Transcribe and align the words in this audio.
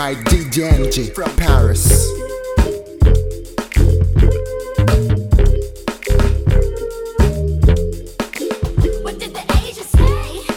by 0.00 0.14
DJ 0.14 1.14
from 1.14 1.30
Paris. 1.36 1.84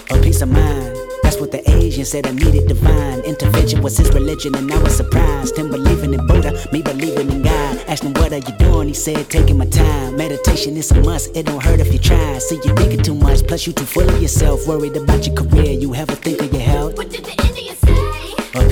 A 0.10 0.22
peace 0.22 0.42
of 0.42 0.50
mind. 0.50 0.96
That's 1.24 1.42
what 1.42 1.52
the 1.52 1.62
Asian 1.68 2.06
said 2.06 2.26
I 2.26 2.32
needed 2.32 2.70
divine 2.70 3.20
intervention 3.26 3.82
was 3.82 3.98
his 3.98 4.10
religion, 4.14 4.56
and 4.56 4.72
I 4.72 4.82
was 4.82 4.96
surprised. 4.96 5.58
Him 5.58 5.70
believing 5.70 6.14
in 6.14 6.26
Buddha, 6.26 6.52
me 6.72 6.82
believing 6.82 7.30
in 7.30 7.42
God. 7.42 7.84
Asked 7.88 8.04
him, 8.04 8.14
What 8.14 8.32
are 8.32 8.38
you 8.38 8.58
doing? 8.58 8.88
He 8.88 8.94
said, 8.94 9.30
Taking 9.30 9.58
my 9.58 9.66
time. 9.66 10.16
Meditation 10.16 10.78
is 10.78 10.92
a 10.92 11.02
must, 11.02 11.36
it 11.36 11.46
don't 11.48 11.62
hurt 11.62 11.80
if 11.80 11.92
you 11.92 12.00
try. 12.00 12.38
See, 12.38 12.60
you're 12.64 12.76
thinking 12.76 13.02
too 13.02 13.16
much, 13.16 13.46
plus 13.46 13.68
you 13.68 13.74
too 13.74 13.86
full 13.86 14.08
of 14.08 14.22
yourself. 14.22 14.68
Worried 14.68 14.96
about 14.96 15.26
your 15.28 15.36
career, 15.36 15.72
you 15.74 15.94
ever 15.96 16.16
think 16.16 16.42
of 16.42 16.54
your 16.54 16.62
health? 16.62 16.96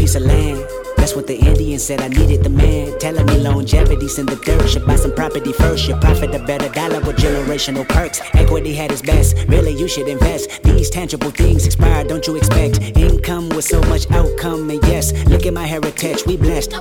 Piece 0.02 0.16
of 0.16 0.24
land. 0.24 0.58
That's 0.98 1.16
what 1.16 1.28
the 1.28 1.38
Indian 1.38 1.78
said. 1.78 2.02
I 2.02 2.08
needed 2.08 2.44
the 2.44 2.50
man. 2.50 2.98
Telling 2.98 3.26
me 3.28 3.38
longevity's 3.38 4.18
in 4.18 4.26
the 4.26 4.36
dirt. 4.38 4.68
Should 4.68 4.88
buy 4.88 4.96
some 4.96 5.14
property 5.14 5.54
first. 5.54 5.84
Should 5.84 6.02
profit 6.02 6.34
a 6.34 6.40
better 6.40 6.70
dollar 6.70 7.02
with 7.02 7.18
generational 7.18 7.88
perks. 7.88 8.20
Equity 8.34 8.74
had 8.74 8.92
its 8.92 9.04
best. 9.04 9.38
Really, 9.48 9.74
you 9.74 9.88
should 9.88 10.08
invest. 10.08 10.64
These 10.64 10.90
tangible 10.90 11.30
things 11.30 11.68
expire. 11.68 12.04
Don't 12.04 12.26
you 12.26 12.36
expect 12.36 12.98
income 12.98 13.50
with 13.50 13.66
so 13.66 13.80
much 13.94 14.10
outcome? 14.10 14.72
And 14.72 14.82
yes, 14.86 15.14
look 15.28 15.46
at 15.46 15.54
my 15.54 15.68
heritage. 15.68 16.26
We 16.26 16.36
blessed. 16.36 16.72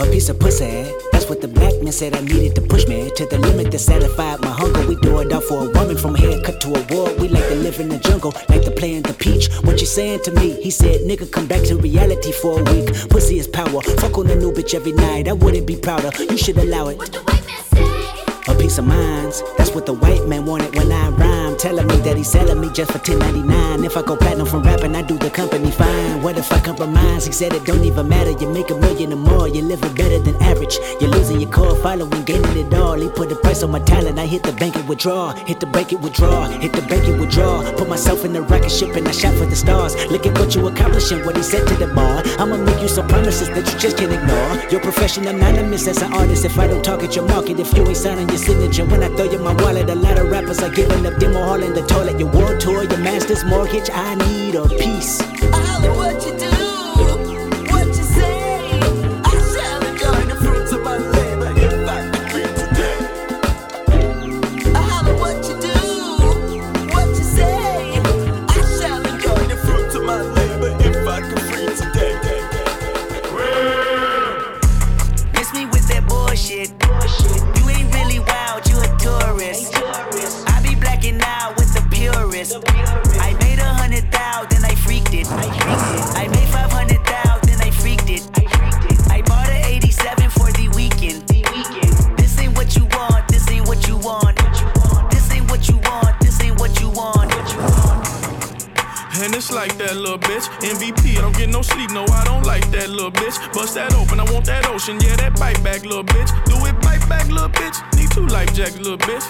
A 0.00 0.10
piece 0.10 0.30
of 0.30 0.38
pussy. 0.38 0.90
That's 1.12 1.28
what 1.28 1.42
the 1.42 1.48
black 1.48 1.74
man 1.82 1.92
said 1.92 2.16
I 2.16 2.20
needed 2.22 2.54
to 2.54 2.62
push 2.62 2.86
me 2.86 3.10
to 3.16 3.26
the 3.26 3.38
limit 3.38 3.70
that 3.70 3.80
satisfied 3.80 4.40
my 4.40 4.48
hunger. 4.48 4.86
We 4.86 4.96
do 4.96 5.18
it 5.18 5.30
all 5.30 5.42
for 5.42 5.66
a 5.66 5.70
woman 5.70 5.96
from 5.98 6.14
a 6.14 6.18
haircut 6.18 6.58
to 6.62 6.68
a 6.68 6.82
war. 6.94 7.12
We 7.18 7.28
like 7.28 7.46
to 7.48 7.56
live 7.56 7.78
in 7.80 7.90
the 7.90 7.98
jungle, 7.98 8.32
like 8.48 8.62
to 8.62 8.70
play 8.70 8.94
in 8.94 9.02
the 9.02 9.12
peach. 9.12 9.50
What 9.62 9.78
you 9.78 9.86
saying 9.86 10.20
to 10.24 10.32
me? 10.32 10.52
He 10.62 10.70
said, 10.70 11.02
nigga, 11.02 11.30
come 11.30 11.46
back 11.46 11.64
to 11.64 11.76
reality 11.76 12.32
for 12.32 12.60
a 12.60 12.62
week. 12.72 12.88
Pussy 13.10 13.38
is 13.38 13.46
power. 13.46 13.82
Fuck 14.00 14.16
on 14.16 14.30
a 14.30 14.36
new 14.36 14.52
bitch 14.52 14.72
every 14.74 14.92
night. 14.92 15.28
I 15.28 15.34
wouldn't 15.34 15.66
be 15.66 15.76
prouder. 15.76 16.10
You 16.18 16.38
should 16.38 16.56
allow 16.56 16.88
it. 16.88 16.96
What 16.96 17.12
the 17.12 17.20
white 17.20 17.44
man 17.46 17.62
say? 17.64 18.52
A 18.52 18.54
piece 18.56 18.78
of 18.78 18.86
minds. 18.86 19.42
That's 19.58 19.74
what 19.74 19.84
the 19.84 19.92
white 19.92 20.26
man 20.26 20.46
wanted 20.46 20.74
when 20.76 20.90
I 20.90 21.10
rhyme. 21.10 21.49
Telling 21.60 21.86
me 21.88 21.96
that 21.96 22.16
he's 22.16 22.30
selling 22.30 22.58
me 22.58 22.70
just 22.70 22.90
for 22.90 22.98
10.99. 22.98 23.84
If 23.84 23.94
I 23.94 24.00
go 24.00 24.16
platinum 24.16 24.46
from 24.46 24.62
rapping, 24.62 24.96
I 24.96 25.02
do 25.02 25.18
the 25.18 25.28
company 25.28 25.70
fine. 25.70 26.22
What 26.22 26.38
if 26.38 26.50
I 26.50 26.58
compromise? 26.58 27.26
He 27.26 27.32
said 27.32 27.52
it 27.52 27.66
don't 27.66 27.84
even 27.84 28.08
matter. 28.08 28.30
You 28.30 28.48
make 28.48 28.70
a 28.70 28.74
million 28.74 29.12
or 29.12 29.16
more. 29.16 29.46
You're 29.46 29.66
living 29.66 29.92
better 29.94 30.18
than 30.20 30.40
average. 30.40 30.78
You're 31.02 31.10
losing 31.10 31.38
your 31.38 31.50
core 31.50 31.76
following, 31.76 32.24
gaining 32.24 32.56
it 32.56 32.72
all. 32.72 32.94
He 32.94 33.10
put 33.10 33.30
a 33.30 33.36
price 33.36 33.62
on 33.62 33.72
my 33.72 33.80
talent. 33.80 34.18
I 34.18 34.24
hit 34.24 34.42
the 34.42 34.52
bank 34.52 34.76
and 34.76 34.88
withdraw. 34.88 35.34
Hit 35.34 35.60
the 35.60 35.66
bank 35.66 35.92
and 35.92 36.02
withdraw. 36.02 36.48
Hit 36.48 36.72
the 36.72 36.80
bank 36.80 37.06
and 37.06 37.20
withdraw. 37.20 37.62
Put 37.76 37.90
myself 37.90 38.24
in 38.24 38.32
the 38.32 38.40
rocket 38.40 38.70
ship 38.70 38.96
and 38.96 39.06
I 39.06 39.10
shot 39.10 39.34
for 39.34 39.44
the 39.44 39.54
stars. 39.54 39.94
Look 40.10 40.24
at 40.24 40.38
what 40.38 40.54
you 40.54 40.66
accomplishing. 40.66 41.26
What 41.26 41.36
he 41.36 41.42
said 41.42 41.68
to 41.68 41.74
the 41.74 41.88
bar. 41.88 42.22
I'ma 42.38 42.56
make 42.56 42.80
you 42.80 42.88
some 42.88 43.06
promises 43.06 43.48
that 43.48 43.70
you 43.70 43.78
just 43.78 43.98
can't 43.98 44.10
ignore. 44.10 44.70
Your 44.70 44.80
profession 44.80 45.26
anonymous 45.26 45.86
as 45.86 46.00
an 46.00 46.14
artist. 46.14 46.46
If 46.46 46.58
I 46.58 46.68
don't 46.68 46.82
target 46.82 47.14
your 47.14 47.26
market, 47.28 47.60
if 47.60 47.76
you 47.76 47.86
ain't 47.86 47.98
signing 47.98 48.30
your 48.30 48.38
signature 48.38 48.86
when 48.86 49.02
I 49.02 49.08
throw 49.14 49.30
you 49.30 49.38
my 49.40 49.52
wallet, 49.62 49.90
a 49.90 49.94
lot 49.94 50.18
of 50.18 50.30
rappers 50.30 50.62
are 50.62 50.70
giving 50.70 51.04
up 51.04 51.18
demo 51.18 51.49
hall 51.50 51.62
in 51.64 51.74
the 51.74 51.82
toilet. 51.82 52.18
Your 52.18 52.30
world 52.30 52.60
tour, 52.60 52.84
your 52.84 52.98
master's 52.98 53.44
mortgage. 53.44 53.90
I 53.92 54.14
need 54.14 54.54
a 54.54 54.68
piece. 54.68 55.20
I 55.20 55.60
holler 55.66 55.94
what 56.00 56.16
you 56.24 56.32
do, 56.38 56.69
little 108.80 108.98
bitch. 108.98 109.24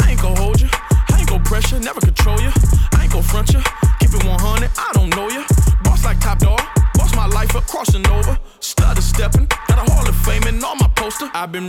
I 0.00 0.10
ain't 0.10 0.20
gon' 0.20 0.36
hold 0.36 0.60
you, 0.60 0.68
I 0.72 1.18
ain't 1.18 1.28
gon' 1.28 1.42
pressure, 1.42 1.78
never 1.78 2.00
control 2.00 2.40
you. 2.40 2.50
I 2.92 3.02
ain't 3.02 3.12
gon' 3.12 3.22
front 3.22 3.52
you, 3.52 3.60
keep 4.00 4.10
it 4.14 4.24
100, 4.24 4.70
I 4.76 4.90
don't 4.94 5.10
know 5.10 5.28
you. 5.28 5.44
Boss 5.82 6.04
like 6.04 6.20
top 6.20 6.38
dog, 6.38 6.60
boss 6.94 7.14
my 7.14 7.26
life 7.26 7.54
up, 7.54 7.66
crossing 7.66 8.06
over. 8.08 8.38
Stutter 8.60 9.02
stepping, 9.02 9.46
got 9.68 9.78
a 9.78 9.92
Hall 9.92 10.08
of 10.08 10.16
Fame 10.16 10.44
and 10.44 10.62
on 10.64 10.78
my 10.78 10.88
poster. 10.96 11.30
I've 11.34 11.52
been 11.52 11.68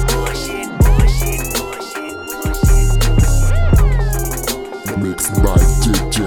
Mixed 5.11 5.43
by 5.43 5.57
DJ. 5.83 6.23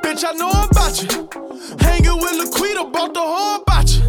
Bitch, 0.00 0.24
I 0.24 0.32
know 0.32 0.50
about 0.50 1.02
you. 1.02 1.28
Hanging 1.78 2.18
with 2.22 2.40
Laquita, 2.40 2.90
bought 2.90 3.12
the 3.12 3.20
whole 3.20 3.60
about 3.60 3.92
you. 3.92 4.02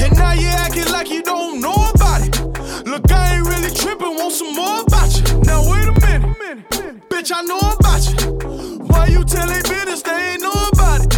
And 0.00 0.16
now 0.16 0.32
you 0.32 0.48
acting 0.48 0.90
like 0.90 1.08
you 1.10 1.22
don't 1.22 1.60
know 1.60 1.90
about 1.94 2.26
it. 2.26 2.88
Look, 2.88 3.12
I 3.12 3.36
ain't 3.36 3.46
really 3.46 3.70
tripping, 3.72 4.16
want 4.16 4.32
some 4.32 4.52
more 4.52 4.80
about 4.80 5.14
you. 5.14 5.42
Now 5.42 5.62
wait 5.70 5.86
a 5.86 5.92
minute, 5.92 7.08
bitch, 7.08 7.30
I 7.32 7.42
know 7.42 7.60
about 7.60 8.02
you. 8.10 8.78
Why 8.80 9.06
you 9.06 9.22
tell 9.22 9.46
they 9.46 9.62
business 9.62 10.02
they 10.02 10.32
ain't 10.32 10.42
know 10.42 10.58
about 10.72 11.04
it? 11.04 11.10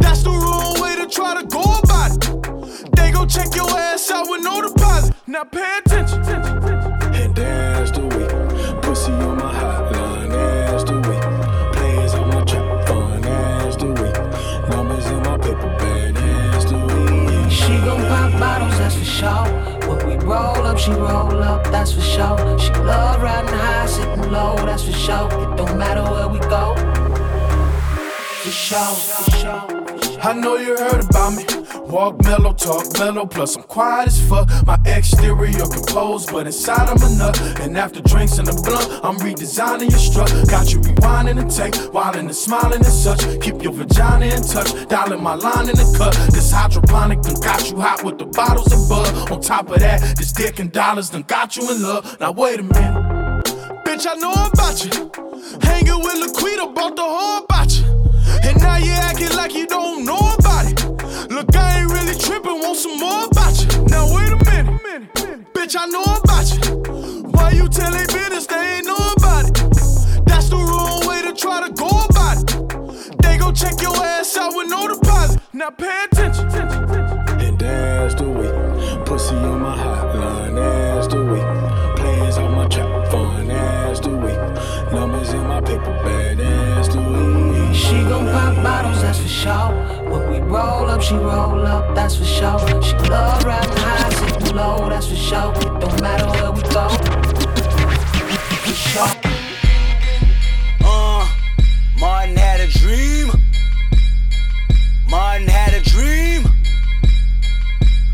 That's 0.00 0.22
the 0.22 0.32
wrong 0.32 0.78
way 0.82 0.96
to 0.96 1.08
try 1.08 1.40
to 1.40 1.46
go 1.46 1.62
about 1.62 2.12
it. 2.12 2.94
They 2.94 3.10
gon' 3.10 3.26
check 3.26 3.54
your 3.54 3.70
ass 3.70 4.10
out 4.10 4.28
with 4.28 4.42
no 4.42 4.60
deposit. 4.60 5.14
Now 5.26 5.44
pay 5.44 5.78
attention. 5.78 6.75
Sure. 19.16 19.46
When 19.88 20.06
we 20.06 20.14
roll 20.24 20.62
up, 20.70 20.78
she 20.78 20.90
roll 20.90 21.42
up, 21.42 21.64
that's 21.64 21.92
for 21.92 22.00
sure. 22.00 22.58
She 22.58 22.70
love 22.90 23.22
riding 23.22 23.48
high, 23.48 23.86
sitting 23.86 24.30
low, 24.30 24.56
that's 24.56 24.84
for 24.84 24.92
sure. 24.92 25.26
It 25.42 25.56
don't 25.56 25.78
matter 25.78 26.02
where 26.02 26.28
we 26.28 26.38
go. 26.40 26.74
For 28.42 28.50
sure, 28.50 28.94
for 28.94 29.30
sure. 29.40 29.85
I 30.26 30.32
know 30.32 30.56
you 30.56 30.76
heard 30.76 31.04
about 31.04 31.34
me. 31.34 31.44
Walk 31.88 32.20
mellow, 32.24 32.52
talk 32.52 32.84
mellow, 32.98 33.26
plus 33.26 33.54
I'm 33.54 33.62
quiet 33.62 34.08
as 34.08 34.28
fuck. 34.28 34.48
My 34.66 34.76
exterior 34.84 35.52
composed, 35.52 36.32
but 36.32 36.46
inside 36.46 36.88
I'm 36.88 37.16
nut. 37.16 37.40
And 37.60 37.78
after 37.78 38.02
drinks 38.02 38.36
and 38.38 38.48
a 38.48 38.52
blunt, 38.52 38.90
I'm 39.04 39.18
redesigning 39.18 39.88
your 39.88 40.00
strut. 40.00 40.28
Got 40.48 40.72
you 40.72 40.80
rewinding 40.80 41.36
the 41.36 41.46
take, 41.48 41.74
wildin' 41.92 42.26
and 42.26 42.34
smiling 42.34 42.84
and 42.84 42.86
such. 42.86 43.20
Keep 43.40 43.62
your 43.62 43.72
vagina 43.72 44.26
in 44.26 44.42
touch, 44.42 44.88
dialing 44.88 45.22
my 45.22 45.36
line 45.36 45.68
in 45.68 45.76
the 45.76 45.94
cut. 45.96 46.12
This 46.32 46.50
hydroponic 46.50 47.20
done 47.20 47.40
got 47.40 47.70
you 47.70 47.80
hot 47.80 48.02
with 48.02 48.18
the 48.18 48.26
bottles 48.26 48.72
of 48.72 48.88
bud. 48.88 49.30
On 49.30 49.40
top 49.40 49.70
of 49.70 49.78
that, 49.78 50.16
this 50.16 50.32
dick 50.32 50.58
and 50.58 50.72
dollars 50.72 51.10
done 51.10 51.22
got 51.22 51.56
you 51.56 51.70
in 51.70 51.80
love. 51.84 52.18
Now 52.18 52.32
wait 52.32 52.58
a 52.58 52.64
minute. 52.64 53.44
Bitch, 53.84 54.04
I 54.10 54.16
know 54.16 54.32
about 54.32 54.84
you. 54.84 54.90
Hanging 55.62 56.02
with 56.02 56.18
Laquita, 56.18 56.74
bought 56.74 56.96
the 56.96 57.02
whole 57.02 57.46
you. 57.46 57.65
And 58.46 58.60
now 58.60 58.76
you 58.76 58.92
acting 58.92 59.34
like 59.36 59.54
you 59.54 59.66
don't 59.66 60.04
know 60.04 60.34
about 60.38 60.66
it. 60.70 61.30
Look, 61.30 61.54
I 61.56 61.80
ain't 61.80 61.90
really 61.90 62.16
tripping, 62.18 62.60
want 62.60 62.76
some 62.76 62.98
more 62.98 63.24
about 63.26 63.54
you. 63.60 63.84
Now, 63.86 64.06
wait 64.14 64.30
a 64.32 64.38
minute, 64.44 65.52
bitch, 65.52 65.74
I 65.78 65.86
know 65.86 66.04
about 66.04 66.46
you. 66.54 67.22
Why 67.30 67.50
you 67.50 67.68
telling 67.68 68.06
they 68.06 68.06
business 68.06 68.46
they 68.46 68.76
ain't 68.76 68.86
know 68.86 69.12
about 69.16 69.48
it? 69.48 69.54
That's 70.26 70.48
the 70.48 70.56
wrong 70.56 71.06
way 71.08 71.22
to 71.22 71.32
try 71.34 71.66
to 71.66 71.72
go 71.74 71.88
about 72.08 72.38
it. 72.38 73.22
They 73.22 73.36
gon' 73.36 73.54
check 73.54 73.80
your 73.82 73.96
ass 73.96 74.36
out 74.36 74.54
with 74.54 74.68
no 74.68 74.86
deposit. 74.86 75.40
Now, 75.52 75.70
pay 75.70 76.04
attention. 76.04 76.46
And 76.46 77.58
that's 77.58 78.14
the 78.14 78.28
way, 78.28 79.04
pussy 79.04 79.34
on 79.34 79.60
my 79.60 79.76
hotline, 79.76 80.54
that's 80.54 81.08
the 81.08 81.24
way. 81.24 81.65
For 89.26 89.32
sure. 89.32 89.70
When 90.10 90.30
we 90.30 90.38
roll 90.38 90.88
up, 90.88 91.02
she 91.02 91.14
roll 91.14 91.66
up, 91.66 91.94
that's 91.94 92.16
for 92.16 92.24
sure. 92.24 92.82
She 92.82 92.94
love 93.10 93.44
riding 93.44 93.76
high, 93.76 94.10
sitting 94.10 94.56
low, 94.56 94.88
that's 94.88 95.08
for 95.08 95.16
sure. 95.16 95.52
It 95.56 95.80
don't 95.80 96.00
matter 96.00 96.26
where 96.30 96.52
we 96.52 96.62
go. 96.62 96.88
For 98.64 98.74
sure. 98.74 99.08
Uh, 100.84 101.28
Martin 101.98 102.36
had 102.36 102.60
a 102.60 102.68
dream. 102.68 103.30
Martin 105.08 105.48
had 105.48 105.74
a 105.74 105.82
dream. 105.82 106.44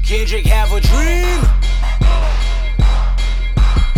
Kendrick 0.03 0.47
have 0.47 0.73
a 0.73 0.81
dream. 0.81 1.41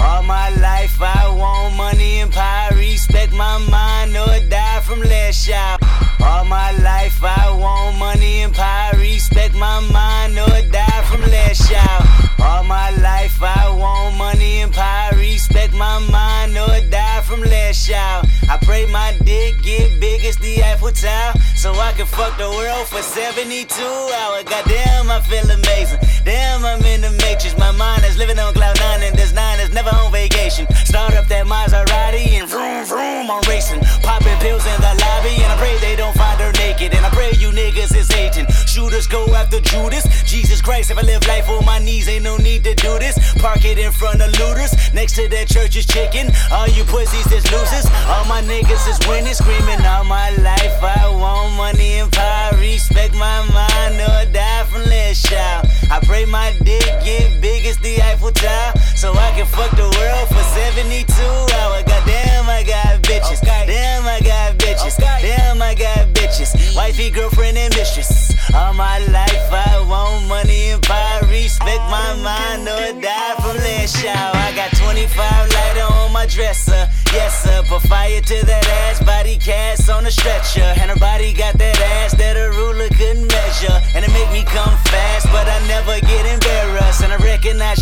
All 0.03 0.23
my 0.23 0.49
life 0.61 1.01
I 1.01 1.29
want 1.29 1.77
money 1.77 2.21
and 2.21 2.33
power. 2.33 2.75
Respect 2.75 3.33
my 3.33 3.59
mind 3.71 4.17
or 4.17 4.49
die 4.49 4.81
from 4.81 5.01
less 5.01 5.45
shout. 5.45 5.81
All 6.25 6.45
my 6.45 6.71
life 6.79 7.23
I 7.23 7.51
want 7.55 7.99
money 7.99 8.43
and 8.43 8.55
power. 8.55 8.97
Respect 8.97 9.55
my 9.55 9.81
mind 9.93 10.39
or 10.39 10.61
die 10.71 11.03
from 11.11 11.21
less 11.23 11.69
shout. 11.69 12.03
All 12.41 12.65
my 12.65 12.91
life 13.01 13.43
I 13.43 13.69
want 13.77 14.17
money 14.17 14.63
and 14.63 14.73
power. 14.73 15.17
Respect 15.17 15.75
my 15.75 15.99
mind 16.11 16.57
or 16.57 16.81
die 16.91 17.21
from 17.23 17.41
less 17.43 17.85
shout. 17.87 18.27
I 18.49 18.57
pray 18.57 18.87
my 18.87 19.17
dick 19.25 19.63
get 19.63 20.01
big 20.01 20.25
as 20.25 20.37
the 20.39 20.63
Eiffel 20.63 20.93
Tower. 20.93 21.35
So 21.57 21.73
I 21.75 21.93
can 21.93 22.07
fuck 22.07 22.37
the 22.39 22.49
world 22.49 22.87
for 22.89 23.03
72 23.03 23.83
hours. 23.83 24.45
Goddamn, 24.45 25.11
I 25.11 25.21
feel 25.21 25.49
amazing. 25.51 25.99
Damn, 26.25 26.65
I'm 26.65 26.83
in 26.85 27.03
the 27.03 27.11
matrix. 27.11 27.57
My 27.59 27.71
mind 27.71 28.05
is 28.05 28.17
living 28.17 28.39
on 28.39 28.55
cloud 28.55 28.79
nine, 28.81 29.03
and 29.03 29.15
this 29.17 29.33
nine 29.33 29.61
is 29.61 29.73
never 29.73 29.91
on 29.91 30.11
vacation. 30.11 30.67
Start 30.87 31.13
up 31.15 31.27
that 31.29 31.47
Maserati 31.47 32.41
and 32.41 32.49
vroom 32.49 32.85
vroom, 32.87 33.31
I'm 33.31 33.43
racing. 33.49 33.81
Popping 34.03 34.39
pills 34.39 34.65
in 34.65 34.79
the 34.81 34.95
lobby, 35.05 35.35
and 35.43 35.51
I 35.53 35.57
pray 35.59 35.77
they 35.79 35.97
don't 35.97 36.17
find 36.17 36.41
her 36.41 36.53
naked. 36.53 36.95
And 36.95 37.05
I 37.05 37.11
pray 37.11 37.33
you 37.33 37.51
niggas 37.51 37.95
is 37.97 38.11
hating. 38.13 38.47
Shooters 38.67 39.07
go 39.07 39.27
after 39.35 39.61
Judas. 39.61 40.05
Jesus 40.25 40.61
Christ, 40.63 40.91
if 40.91 40.99
I 40.99 41.03
live 41.03 41.27
life 41.27 41.49
on 41.49 41.65
my 41.65 41.79
knees, 41.79 42.09
ain't 42.09 42.25
no 42.25 42.37
need 42.37 42.65
to 42.65 42.75
do 42.75 42.99
this. 42.99 43.17
Park 43.41 43.65
it 43.65 43.79
in 43.79 43.93
front 43.93 44.23
of 44.23 44.31
looters. 44.39 44.73
Next 44.95 45.15
to 45.17 45.29
that 45.29 45.49
church 45.49 45.77
is 45.77 45.87
chicken. 45.87 46.31
All 46.53 46.69
you 46.69 46.85
pussies 46.85 47.27
is 47.33 47.45
losers. 47.53 47.87
All 48.09 48.25
my 48.25 48.41
niggas 48.43 48.89
is 48.89 48.99
winning, 49.09 49.35
screaming 49.35 49.85
all 49.85 50.05
my 50.05 50.31
life. 50.39 50.77
I 50.83 51.09
want 51.09 51.55
money 51.57 52.01
and 52.01 52.13
power. 52.13 52.57
Respect 52.57 53.15
my 53.15 53.45
mind 53.53 54.01
or 54.01 54.33
die 54.33 54.65
from 54.71 54.85
less 54.85 55.19
shout. 55.19 55.67
I 55.91 56.01
pray 56.01 56.14
my 56.23 56.55
dick 56.63 56.87
get 57.03 57.41
big 57.41 57.67
as 57.67 57.77
the 57.79 58.01
Eiffel 58.01 58.31
Tower. 58.31 58.73
So 58.95 59.13
I 59.13 59.33
can 59.35 59.47
fuck 59.47 59.71
the 59.73 59.91
world 59.99 60.29
for 60.29 60.45
72 60.55 61.11
hours. 61.59 61.83
Goddamn, 61.83 62.49
I 62.49 62.63
got 62.63 63.03
bitches. 63.03 63.41
Damn, 63.43 64.07
I 64.07 64.21
got 64.21 64.57
bitches. 64.57 64.97
Damn, 64.97 65.61
I 65.61 65.75
got 65.75 66.15
bitches. 66.15 66.77
Wifey, 66.77 67.11
girlfriend, 67.11 67.59
and 67.59 67.75
mistress. 67.75 68.33
All 68.55 68.73
my 68.73 68.99
life 69.09 69.51
I 69.51 69.85
want 69.89 70.29
money 70.29 70.71
and 70.71 70.83
power. 70.83 71.27
Respect 71.27 71.83
my 71.91 72.15
mind 72.23 72.69
or 72.69 73.01
die 73.01 73.35
from 73.43 73.57
less 73.57 74.01
shout. 74.01 74.37
I 74.37 74.55
got 74.55 74.71
25 74.77 75.51
lighter 75.51 75.93
on 75.95 76.13
my 76.13 76.27
dresser. 76.27 76.87
Yes, 77.13 77.43
sir. 77.43 77.63
Put 77.67 77.83
fire 77.83 78.21
to 78.21 78.47
that 78.47 78.67
ass. 78.87 79.03
Body 79.03 79.37
cast 79.37 79.91
on 79.91 80.07
a 80.07 80.11
stretcher. 80.11 80.73
And 80.81 80.91
her 80.91 80.97
body 80.97 81.33
got 81.33 81.59
that 81.59 81.74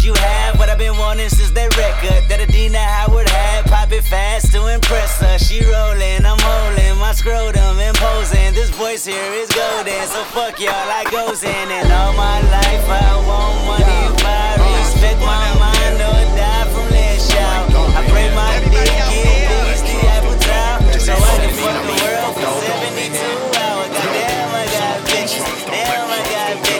you 0.04 0.14
have 0.14 0.58
what 0.58 0.68
I've 0.68 0.78
been 0.78 0.96
wanting 0.96 1.28
since 1.28 1.50
that 1.50 1.70
record 1.78 2.26
that 2.26 2.40
Adina 2.40 2.78
Howard 2.78 3.28
had. 3.28 3.66
Pop 3.66 3.92
it 3.92 4.02
fast 4.02 4.50
to 4.52 4.66
impress 4.66 5.20
her. 5.20 5.38
She 5.38 5.62
rolling, 5.62 6.26
I'm 6.26 6.38
holding 6.42 6.98
my 6.98 7.12
scrotum 7.14 7.78
imposing. 7.78 8.50
This 8.54 8.70
voice 8.70 9.06
here 9.06 9.32
is 9.38 9.46
golden, 9.54 10.02
so 10.10 10.24
fuck 10.34 10.58
y'all, 10.58 10.74
I 10.74 11.06
goes 11.10 11.44
in. 11.46 11.66
And 11.70 11.86
all 11.92 12.12
my 12.18 12.42
life 12.50 12.86
I 12.90 13.14
want 13.22 13.54
money 13.70 13.98
and 14.10 14.18
power. 14.18 14.58
Respect 14.82 15.20
my 15.22 15.46
mind 15.62 15.98
or 16.02 16.18
die 16.34 16.66
from 16.74 16.88
less 16.90 17.22
shout. 17.30 17.70
I 17.94 18.02
pray 18.10 18.26
my 18.34 18.58
dick 18.74 18.90
get 19.06 19.54
as 19.70 19.86
the 19.86 19.96
Eiffel 20.02 20.34
Tower, 20.42 20.98
so 20.98 21.14
I 21.14 21.34
can 21.46 21.54
fuck 21.62 21.78
the 21.86 21.94
world 22.02 22.34
for 22.42 22.54
72 22.58 23.14
hours. 23.54 23.90
Goddamn, 23.94 24.50
I 24.50 24.66
got 24.66 24.98
bitches. 25.06 25.46
Damn, 25.70 26.10
I 26.10 26.20
got 26.26 26.58
bitches. 26.58 26.71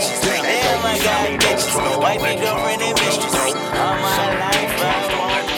Damn, 2.13 2.21
I 2.21 2.37
got 2.37 2.43
bitches. 2.43 2.43
Wifey, 2.43 2.45
girlfriend, 2.45 2.83
and 2.83 3.01
mistress. 3.01 3.35
All 3.35 3.97
my 3.97 4.29
life 4.37 4.77
I 4.81 5.09
want 5.17 5.53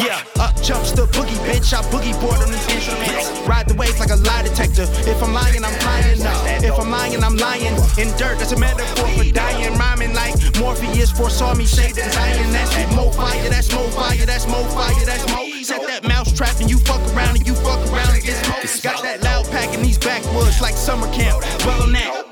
Yeah, 0.00 0.24
up 0.40 0.56
jumps 0.62 0.92
the 0.92 1.06
boogie 1.06 1.38
bitch. 1.48 1.72
I 1.72 1.82
boogie 1.88 2.18
board 2.20 2.40
on 2.40 2.50
these 2.50 2.68
instruments. 2.68 3.30
Ride 3.48 3.68
the 3.68 3.74
waves 3.74 4.00
like 4.00 4.10
a 4.10 4.16
lie 4.16 4.42
detector. 4.42 4.86
If 5.08 5.22
I'm 5.22 5.32
lying, 5.32 5.64
I'm 5.64 5.78
lying 5.80 6.22
up. 6.22 6.62
If 6.62 6.78
I'm 6.78 6.90
lying, 6.90 7.22
I'm 7.22 7.36
lying. 7.36 7.74
In 7.98 8.08
dirt, 8.16 8.38
that's 8.38 8.52
a 8.52 8.58
metaphor 8.58 9.08
for 9.08 9.24
dying. 9.32 9.74
Rhyming 9.78 10.14
like 10.14 10.34
Morpheus 10.58 11.10
foresaw 11.10 11.54
me 11.54 11.66
Satan's 11.66 12.16
iron. 12.16 12.52
That's 12.52 12.74
with 12.76 12.94
more 12.96 13.12
fire, 13.12 13.48
that's 13.48 13.72
more 13.72 13.90
fire, 13.90 14.26
that's 14.26 14.46
more 14.46 14.64
fire, 14.70 15.04
that's 15.04 15.26
more. 15.32 15.46
Set 15.62 15.86
that 15.86 16.04
mouse 16.04 16.32
trap 16.32 16.58
and 16.60 16.70
you 16.70 16.78
fuck 16.78 17.00
around 17.14 17.36
and 17.36 17.46
you 17.46 17.54
fuck 17.54 17.80
around 17.92 18.14
and 18.14 18.22
get 18.22 18.36
smoked. 18.44 18.82
Got 18.82 19.02
that 19.02 19.22
loud 19.22 19.46
pack 19.50 19.72
in 19.74 19.82
these 19.82 19.98
backwoods 19.98 20.60
like 20.60 20.74
summer 20.74 21.06
camp. 21.12 21.40
Well 21.64 21.82
on 21.82 21.92
that. 21.92 22.31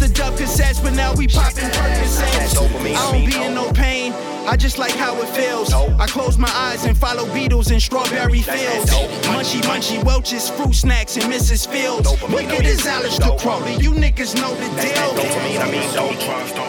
Used 0.00 0.14
to 0.16 0.22
dub 0.22 0.34
cassettes, 0.34 0.82
but 0.82 0.94
now 0.94 1.14
we 1.14 1.26
popping 1.26 1.64
Percocets. 1.64 2.56
I 2.56 3.12
don't 3.12 3.26
be 3.26 3.36
in 3.36 3.54
no 3.54 3.70
pain. 3.72 4.12
I 4.46 4.56
just 4.56 4.78
like 4.78 4.92
how 4.92 5.20
it 5.20 5.28
feels. 5.28 5.72
I 5.72 6.06
close 6.06 6.38
my 6.38 6.48
eyes 6.54 6.84
and 6.86 6.96
follow 6.96 7.24
Beatles 7.26 7.70
in 7.70 7.78
strawberry 7.78 8.40
fields. 8.40 8.90
Munchy 9.28 9.60
munchy 9.62 10.02
Welch's 10.02 10.48
fruit 10.48 10.74
snacks 10.74 11.16
and 11.16 11.26
Mrs. 11.30 11.68
Fields. 11.68 12.08
Wicked 12.32 12.64
as 12.64 12.80
Aleister 12.86 13.38
Crowley, 13.38 13.74
you 13.76 13.92
niggas 13.92 14.34
know 14.40 14.54
the 14.54 14.68
deal. 14.80 15.10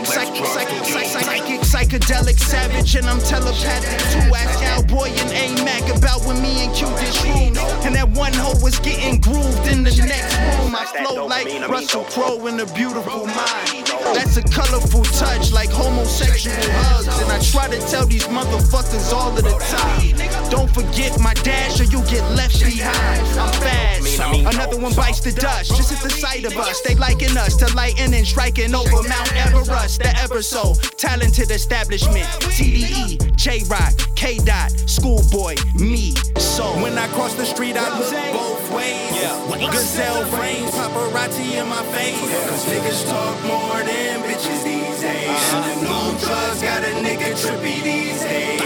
Psych- 0.06 0.36
psych- 0.46 0.86
psych- 0.86 1.22
Psychic, 1.22 1.62
psychedelic, 1.62 2.38
savage, 2.40 2.96
and 2.96 3.08
I'm 3.08 3.20
telepathic 3.20 4.00
too. 4.12 4.36
Ask 4.36 4.60
Cowboy 4.60 5.08
and 5.08 5.32
A 5.32 5.64
Mac 5.64 5.84
about 5.96 6.26
when 6.26 6.42
me 6.42 6.66
and 6.66 6.76
Q 6.76 6.88
did 6.88 7.14
shrooms. 7.14 7.58
And 7.86 7.96
that 7.96 8.10
one 8.10 8.34
hoe 8.34 8.60
was 8.62 8.80
getting 8.80 9.20
grooved 9.22 9.68
in 9.68 9.84
the 9.84 9.92
next 9.92 10.36
room. 10.38 10.76
I 10.76 10.86
flow 10.86 11.26
like 11.26 11.48
Russell 11.70 12.04
Crowe 12.06 12.46
in 12.48 12.60
a 12.60 12.66
beautiful 12.74 13.21
mind. 13.26 13.88
That's 14.14 14.38
a 14.38 14.44
colorful 14.44 15.04
touch, 15.04 15.52
like 15.52 15.70
homosexual 15.70 16.56
hugs. 16.58 17.08
And 17.22 17.32
I 17.32 17.40
try 17.40 17.68
to 17.70 17.80
tell 17.88 18.06
these 18.06 18.28
motherfuckers 18.28 19.14
all 19.14 19.30
of 19.30 19.44
the 19.44 19.56
time. 19.72 20.50
Don't 20.50 20.70
forget 20.70 21.20
my 21.20 21.34
dash 21.36 21.80
or 21.80 21.86
you'll 21.86 22.10
get 22.10 22.24
left 22.32 22.64
behind. 22.64 23.28
I'm 23.40 23.54
fast. 23.62 24.20
Another 24.20 24.78
one 24.80 24.94
bites 24.94 25.22
the 25.22 25.32
dust. 25.32 25.76
Just 25.76 25.92
at 25.94 26.04
the 26.04 26.10
sight 26.10 26.46
of 26.46 26.58
us, 26.58 26.82
they 26.82 26.96
liking 26.96 27.36
us 27.38 27.56
to 27.58 27.74
lighten 27.76 28.14
and 28.14 28.28
striking 28.28 28.76
over 28.76 29.02
Mount 29.08 29.36
Everest. 29.36 30.00
The 30.00 30.16
ever 30.18 30.42
so 30.42 30.74
talented 30.98 31.52
establishment. 31.52 32.26
TDE, 32.52 33.36
Jay 33.36 33.64
Rock, 33.68 33.94
K 34.16 34.38
Dot, 34.40 34.72
Schoolboy, 34.86 35.56
me. 35.76 36.14
So 36.38 36.64
when 36.82 36.98
I 36.98 37.08
cross 37.10 37.34
the 37.36 37.46
street, 37.46 37.78
I 37.78 37.98
look 37.98 38.12
both 38.34 38.51
ways. 38.74 39.12
Yeah. 39.16 39.72
Gazelle 39.72 40.26
frames, 40.26 40.72
paparazzi 40.72 41.60
in 41.60 41.68
my 41.68 41.84
face. 41.94 42.20
Cause 42.20 42.66
niggas 42.66 43.10
talk 43.10 43.38
more 43.44 43.84
than 43.84 44.22
bitches 44.24 44.64
these 44.64 45.02
days. 45.02 45.54
And 45.54 45.64
the 45.66 45.76
new 45.88 46.20
drugs 46.20 46.62
got 46.62 46.84
a 46.84 46.92
nigga 47.06 47.32
trippy 47.42 47.84
these 47.84 48.22
days. 48.22 48.61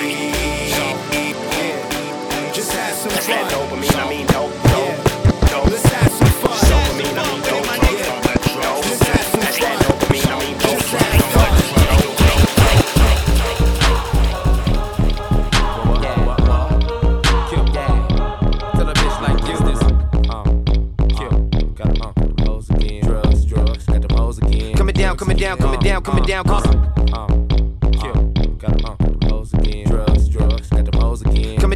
Coming 25.36 25.48
down, 25.48 25.58
coming 25.58 25.80
down, 25.82 26.02
coming 26.02 26.24
down, 26.24 26.44
coming 26.46 26.64
down, 26.64 26.80
coming. 26.80 26.86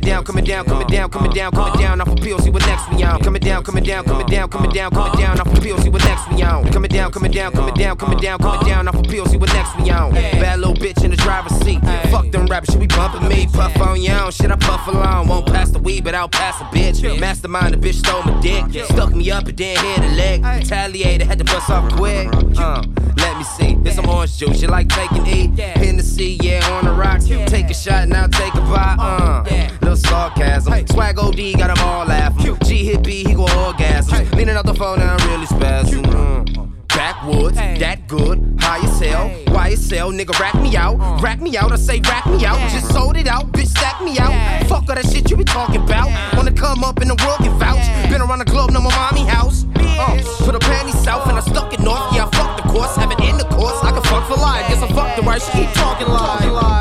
Down, 0.10 0.24
coming 0.24 0.44
down, 0.44 0.66
coming 0.66 0.88
down, 0.88 1.10
coming 1.10 1.32
down, 1.32 1.52
coming 1.52 1.80
down 1.80 2.02
off 2.02 2.08
of 2.08 2.16
pills, 2.18 2.44
see 2.44 2.50
what 2.50 2.66
next 2.66 2.90
we 2.90 3.04
on. 3.04 3.22
Coming 3.22 3.42
down, 3.42 3.64
coming 3.64 3.84
down, 3.84 4.04
coming 4.06 4.26
down, 4.26 4.50
coming 4.50 4.72
down, 4.72 4.92
coming 4.92 5.20
down 5.20 5.40
off 5.40 5.48
of 5.48 5.62
pills, 5.62 5.84
see 5.84 5.90
what 5.90 6.04
next 6.04 6.28
we 6.32 6.39
on. 6.50 6.72
Coming 6.72 6.90
down, 6.90 7.12
coming 7.12 7.32
down, 7.32 7.52
coming 7.52 7.74
down, 7.74 7.98
coming 7.98 8.18
down, 8.18 8.40
coming 8.40 8.68
down 8.68 8.88
off 8.88 8.96
of 8.96 9.04
pills, 9.04 9.32
see 9.32 9.38
what 9.38 9.54
next 9.54 9.78
we 9.78 9.90
on. 9.90 10.12
Bad 10.14 10.60
little 10.60 10.74
bitch 10.74 11.04
in 11.04 11.12
the 11.12 11.18
driver's 11.18 11.56
seat. 11.60 11.80
Fuck 12.10 12.32
them 12.32 12.48
rappers, 12.48 12.70
shit 12.70 12.80
be 12.80 12.88
bumping 12.88 13.28
me. 13.28 13.48
Puff 13.48 13.80
on 13.82 14.02
your 14.02 14.20
own, 14.20 14.32
shit 14.32 14.52
I 14.52 14.56
puff 14.56 14.88
along. 14.88 15.28
Won't 15.28 15.46
pass 15.46 15.70
the 15.70 15.80
weed, 15.80 16.04
but 16.04 16.16
I'll 16.16 16.30
pass 16.30 16.60
a 16.62 16.66
bitch. 16.66 17.20
Mastermind, 17.20 17.74
the 17.74 17.78
bitch 17.78 17.96
stole 17.96 18.24
my 18.24 18.40
dick. 18.42 18.86
Stuck 18.86 19.14
me 19.14 19.30
up 19.32 19.48
and 19.48 19.58
then 19.58 19.78
hit 19.78 20.00
a 20.00 20.16
leg. 20.16 20.44
Retaliated, 20.44 21.28
had 21.28 21.38
to 21.40 21.46
bust 21.46 21.70
off 21.70 21.92
quick. 21.94 22.28
Uh, 22.58 22.84
let 23.18 23.38
me 23.38 23.44
see. 23.44 23.76
This 23.76 23.96
some 23.96 24.10
orange 24.10 24.38
juice. 24.38 24.62
You 24.62 24.68
like 24.70 24.90
taking 24.90 25.26
E? 25.28 25.48
Hennessy, 25.58 26.38
yeah, 26.42 26.68
on 26.72 26.86
the 26.86 26.92
rocks. 26.92 27.28
Take 27.28 27.70
a 27.70 27.74
shot 27.74 28.04
and 28.04 28.14
I'll 28.14 28.30
take 28.30 28.54
a 28.56 28.62
bite. 28.62 28.98
Uh, 29.00 29.70
sarcasm. 30.00 30.88
Swag 30.88 31.20
OD 31.20 31.58
got 31.58 31.76
them 31.76 31.86
all 31.86 32.06
laughing. 32.06 32.58
G 32.64 32.86
Hip 32.86 33.04
B, 33.04 33.24
he 33.24 33.34
go 33.34 33.48
orgasm 33.66 34.30
leaning 34.40 34.56
out 34.56 34.66
the 34.66 34.74
phone 34.74 35.00
now, 35.00 35.18
I'm 35.20 35.30
really 35.30 35.46
spazzing. 35.48 36.06
Mm. 36.06 36.72
Backwoods, 36.88 37.56
that 37.56 38.08
good, 38.08 38.58
high 38.60 38.84
as 38.84 39.00
hell, 39.00 39.30
YSL, 39.48 40.12
nigga, 40.18 40.38
rack 40.40 40.56
me 40.56 40.76
out, 40.76 41.22
rack 41.22 41.40
me 41.40 41.56
out, 41.58 41.72
I 41.72 41.76
say 41.76 42.00
rack 42.02 42.26
me 42.26 42.46
out, 42.46 42.58
just 42.72 42.92
sold 42.92 43.16
it 43.18 43.28
out, 43.28 43.52
bitch, 43.52 43.68
stack 43.68 44.02
me 44.02 44.18
out. 44.18 44.34
Fuck 44.68 44.90
all 44.90 44.96
that 44.96 45.06
shit 45.06 45.30
you 45.30 45.38
be 45.38 45.44
talking 45.44 45.84
about. 45.84 46.10
Wanna 46.36 46.52
come 46.52 46.84
up 46.84 47.02
in 47.02 47.08
the 47.10 47.16
world 47.24 47.40
can 47.40 47.58
vouch. 47.60 47.86
Been 48.10 48.22
around 48.22 48.40
the 48.40 48.46
globe, 48.46 48.72
know 48.72 48.82
my 48.82 48.96
mommy 48.96 49.26
house. 49.30 49.66
Uh, 49.76 50.18
put 50.46 50.56
a 50.56 50.60
panty 50.60 50.94
south 51.04 51.28
and 51.28 51.38
I 51.38 51.42
stuck 51.42 51.74
it 51.74 51.80
north. 51.80 52.14
Yeah, 52.14 52.26
I 52.26 52.36
fucked 52.36 52.64
the 52.64 52.70
course, 52.70 52.96
have 52.96 53.12
it 53.12 53.20
in 53.20 53.38
the 53.38 53.46
course. 53.46 53.84
I 53.84 53.92
can 53.92 54.04
fuck 54.04 54.28
for 54.28 54.36
life, 54.36 54.68
guess 54.70 54.82
I 54.82 54.88
fucked 54.94 55.18
the 55.18 55.24
right. 55.24 55.42
She 55.42 55.52
keep 55.52 55.72
talking 55.74 56.08
like, 56.08 56.79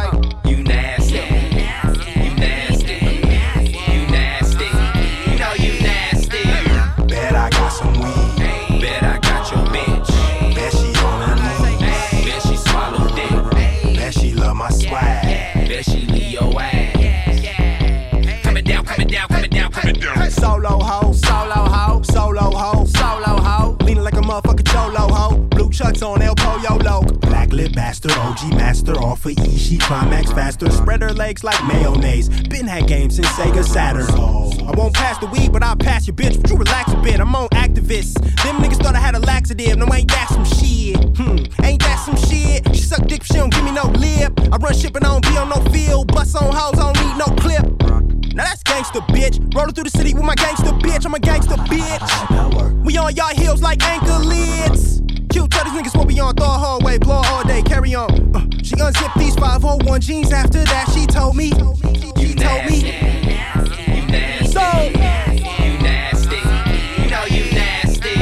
Solo 20.48 20.78
ho, 20.78 21.12
Solo 21.12 21.54
ho, 21.54 22.02
solo 22.02 22.40
ho. 22.40 22.84
solo 22.86 23.36
ho. 23.42 23.76
Leaning 23.84 24.02
like 24.02 24.14
a 24.14 24.22
motherfucking 24.22 24.66
cholo 24.66 25.06
ho. 25.14 25.36
Blue 25.36 25.68
chucks 25.68 26.00
on 26.00 26.22
El 26.22 26.34
Pollo 26.34 26.78
Loco. 26.78 27.12
Black 27.28 27.52
lip 27.52 27.74
bastard, 27.74 28.12
OG 28.12 28.54
master, 28.56 28.92
off 28.94 29.20
for 29.20 29.28
E. 29.30 29.58
She 29.58 29.76
climax 29.76 30.32
faster. 30.32 30.70
Spread 30.70 31.02
her 31.02 31.12
legs 31.12 31.44
like 31.44 31.62
mayonnaise. 31.66 32.30
Been 32.48 32.66
had 32.66 32.86
games 32.88 33.16
since 33.16 33.28
Sega 33.28 33.62
Saturn. 33.62 34.08
I 34.66 34.70
won't 34.74 34.94
pass 34.94 35.18
the 35.18 35.26
weed, 35.26 35.52
but 35.52 35.62
I'll 35.62 35.76
pass 35.76 36.06
your 36.06 36.16
bitch. 36.16 36.40
But 36.40 36.50
you 36.50 36.56
relax 36.56 36.94
a 36.94 36.96
bit, 36.96 37.20
I'm 37.20 37.34
on 37.34 37.48
activists. 37.50 38.14
Them 38.42 38.56
niggas 38.56 38.82
thought 38.82 38.96
I 38.96 39.00
had 39.00 39.16
a 39.16 39.20
laxative. 39.20 39.76
No, 39.76 39.86
ain't 39.92 40.08
that 40.08 40.28
some 40.30 40.46
shit? 40.46 40.96
Hmm, 41.18 41.44
ain't 41.62 41.82
that 41.82 42.02
some 42.06 42.16
shit? 42.16 42.66
She 42.74 42.80
suck 42.80 43.06
dick, 43.06 43.22
she 43.22 43.34
don't 43.34 43.52
give 43.52 43.64
me 43.64 43.72
no 43.72 43.84
lip. 43.88 44.32
I 44.50 44.56
run 44.56 44.72
shit, 44.74 44.94
but 44.94 45.04
I 45.04 45.08
don't 45.08 45.22
be 45.28 45.36
on 45.36 45.50
no 45.50 45.60
field. 45.72 46.10
Bust 46.10 46.34
on 46.36 46.50
hoes, 46.54 46.78
I 46.78 46.90
don't 46.90 47.06
need 47.06 47.18
no 47.18 47.26
clip. 47.36 47.77
Gangster, 48.88 49.12
bitch. 49.12 49.54
Rolling 49.54 49.74
through 49.74 49.84
the 49.84 49.90
city 49.90 50.14
with 50.14 50.24
my 50.24 50.34
gangster 50.34 50.70
bitch. 50.70 51.04
I'm 51.04 51.14
a 51.14 51.18
gangster 51.18 51.56
bitch. 51.56 52.84
We 52.84 52.96
on 52.96 53.14
y'all 53.14 53.34
heels 53.34 53.60
like 53.60 53.82
anchor 53.82 54.18
lids. 54.18 55.02
Cute, 55.30 55.50
tell 55.50 55.64
these 55.64 55.74
niggas 55.74 55.96
what 55.96 56.06
we 56.06 56.18
on. 56.20 56.34
Throw 56.34 56.46
a 56.46 56.50
hallway, 56.50 56.96
blow 56.96 57.20
all 57.26 57.44
day, 57.44 57.60
carry 57.60 57.94
on. 57.94 58.10
Uh, 58.34 58.46
she 58.62 58.80
unzipped 58.80 59.18
these 59.18 59.34
501 59.34 60.00
jeans 60.00 60.32
after 60.32 60.64
that. 60.64 60.88
She 60.94 61.06
told 61.06 61.36
me. 61.36 61.50
She 61.50 62.34
told 62.34 62.64
me. 62.64 62.80
So. 64.46 64.64
You 65.60 65.78
nasty, 65.82 66.36
you 67.02 67.10
know 67.10 67.24
you 67.26 67.52
nasty. 67.52 68.14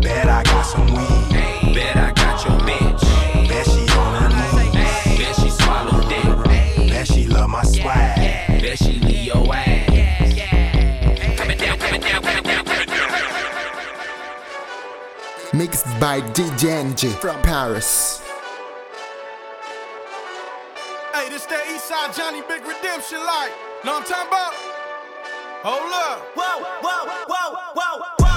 Bet 0.00 0.28
I 0.28 0.42
got 0.42 0.62
some 0.62 0.86
weed. 0.92 1.29
Mixed 15.60 15.84
by 16.00 16.22
DJ 16.32 16.70
NG 16.70 17.10
from 17.20 17.42
Paris. 17.42 18.22
Hey, 21.12 21.28
this 21.28 21.44
that 21.44 21.66
Eastside 21.68 22.16
Johnny 22.16 22.40
Big 22.48 22.62
Redemption 22.62 23.18
like. 23.18 23.52
Know 23.84 23.92
what 23.92 24.04
I'm 24.04 24.08
talking 24.08 24.28
about? 24.28 24.54
Hold 25.60 25.92
up. 25.92 26.24
Whoa, 26.34 26.64
whoa, 26.80 27.04
whoa, 27.28 27.72
whoa, 27.74 27.98
whoa. 28.20 28.29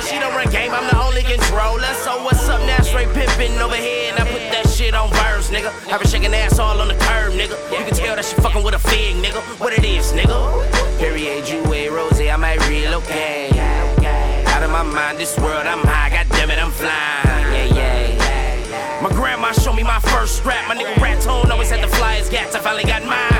Quota. 0.00 0.12
She 0.12 0.18
don't 0.18 0.34
run 0.34 0.50
game, 0.50 0.72
I'm 0.72 0.86
the 0.88 1.02
only 1.02 1.22
controller. 1.22 1.92
So 2.02 2.22
what's 2.22 2.48
up 2.48 2.60
now? 2.66 2.80
Straight 2.82 3.08
pimpin' 3.08 3.60
over 3.60 3.76
here. 3.76 4.12
And 4.12 4.18
I 4.18 4.30
put 4.30 4.40
that 4.52 4.68
shit 4.68 4.94
on 4.94 5.10
verse, 5.10 5.50
nigga. 5.50 5.70
Have 5.88 6.00
been 6.00 6.10
shaking 6.10 6.34
ass 6.34 6.58
all 6.58 6.80
on 6.80 6.88
the 6.88 6.94
curb, 6.94 7.32
nigga. 7.32 7.56
You 7.70 7.84
can 7.84 7.94
tell 7.94 8.16
that 8.16 8.24
she 8.24 8.36
fucking 8.36 8.62
with 8.62 8.74
a 8.74 8.78
fig, 8.78 9.16
nigga. 9.16 9.40
What 9.60 9.72
it 9.72 9.84
is, 9.84 10.12
nigga. 10.12 10.98
Period, 10.98 11.48
you 11.48 11.62
a 11.72 11.88
rose, 11.88 12.20
I 12.20 12.36
might 12.36 12.60
relocate. 12.68 13.56
Out 13.56 14.62
of 14.62 14.70
my 14.70 14.82
mind, 14.82 15.18
this 15.18 15.38
world, 15.38 15.66
I'm 15.66 15.84
high. 15.84 16.10
God 16.10 16.26
damn 16.30 16.50
it, 16.50 16.58
I'm 16.58 16.70
flying. 16.70 17.74
Yeah, 17.74 17.74
yeah. 17.74 19.00
My 19.02 19.08
grandma 19.08 19.52
showed 19.52 19.76
me 19.76 19.82
my 19.82 19.98
first 20.00 20.36
strap. 20.36 20.68
My 20.68 20.76
nigga 20.76 20.92
Ratone 20.94 21.50
always 21.50 21.70
had 21.70 21.82
the 21.82 21.88
flyest 21.96 22.30
gats. 22.30 22.54
I 22.54 22.60
finally 22.60 22.84
got 22.84 23.02
mine. 23.02 23.32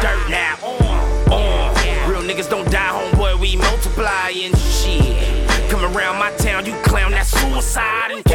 Dirt 0.00 0.30
now. 0.30 0.59
almoçarem. 7.60 8.29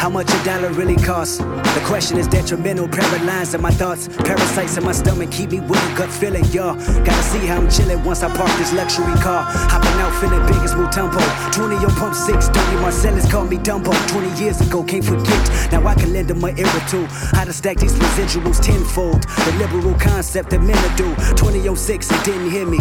How 0.00 0.08
much 0.08 0.32
a 0.32 0.44
dollar 0.44 0.70
really 0.70 0.96
costs? 0.96 1.36
The 1.36 1.82
question 1.84 2.16
is 2.16 2.26
detrimental, 2.26 2.88
paralyzed 2.88 3.54
in 3.54 3.60
my 3.60 3.70
thoughts. 3.70 4.08
Parasites 4.08 4.78
in 4.78 4.84
my 4.84 4.92
stomach 4.92 5.30
keep 5.30 5.50
me 5.50 5.60
with 5.60 5.78
a 5.92 5.94
gut 5.94 6.10
feeling, 6.10 6.42
y'all. 6.46 6.74
Gotta 7.04 7.22
see 7.22 7.44
how 7.44 7.58
I'm 7.58 7.68
chilling 7.68 8.02
once 8.02 8.22
I 8.22 8.34
park 8.34 8.50
this 8.56 8.72
luxury 8.72 9.12
car. 9.20 9.44
Hopping 9.44 10.00
out 10.00 10.18
feeling 10.18 10.40
big 10.46 10.56
as 10.64 10.72
Mutombo. 10.72 11.20
20 11.52 11.84
on 11.84 11.94
pump 11.96 12.14
6, 12.14 12.48
30 12.48 12.76
Marcellus 12.80 13.30
called 13.30 13.50
me 13.50 13.58
Dumbo. 13.58 13.92
20 14.08 14.42
years 14.42 14.58
ago, 14.62 14.82
can't 14.82 15.04
forget. 15.04 15.70
Now 15.70 15.86
I 15.86 15.94
can 15.94 16.14
lend 16.14 16.28
them 16.28 16.40
my 16.40 16.54
ear 16.56 16.80
too. 16.88 17.04
How 17.36 17.44
to 17.44 17.52
stack 17.52 17.76
these 17.76 17.92
residuals 17.92 18.58
tenfold. 18.62 19.24
The 19.24 19.52
liberal 19.58 19.94
concept 19.98 20.48
that 20.48 20.62
men 20.62 20.96
do. 20.96 21.14
2006, 21.36 22.10
it 22.10 22.24
didn't 22.24 22.50
hear 22.50 22.64
me. 22.64 22.78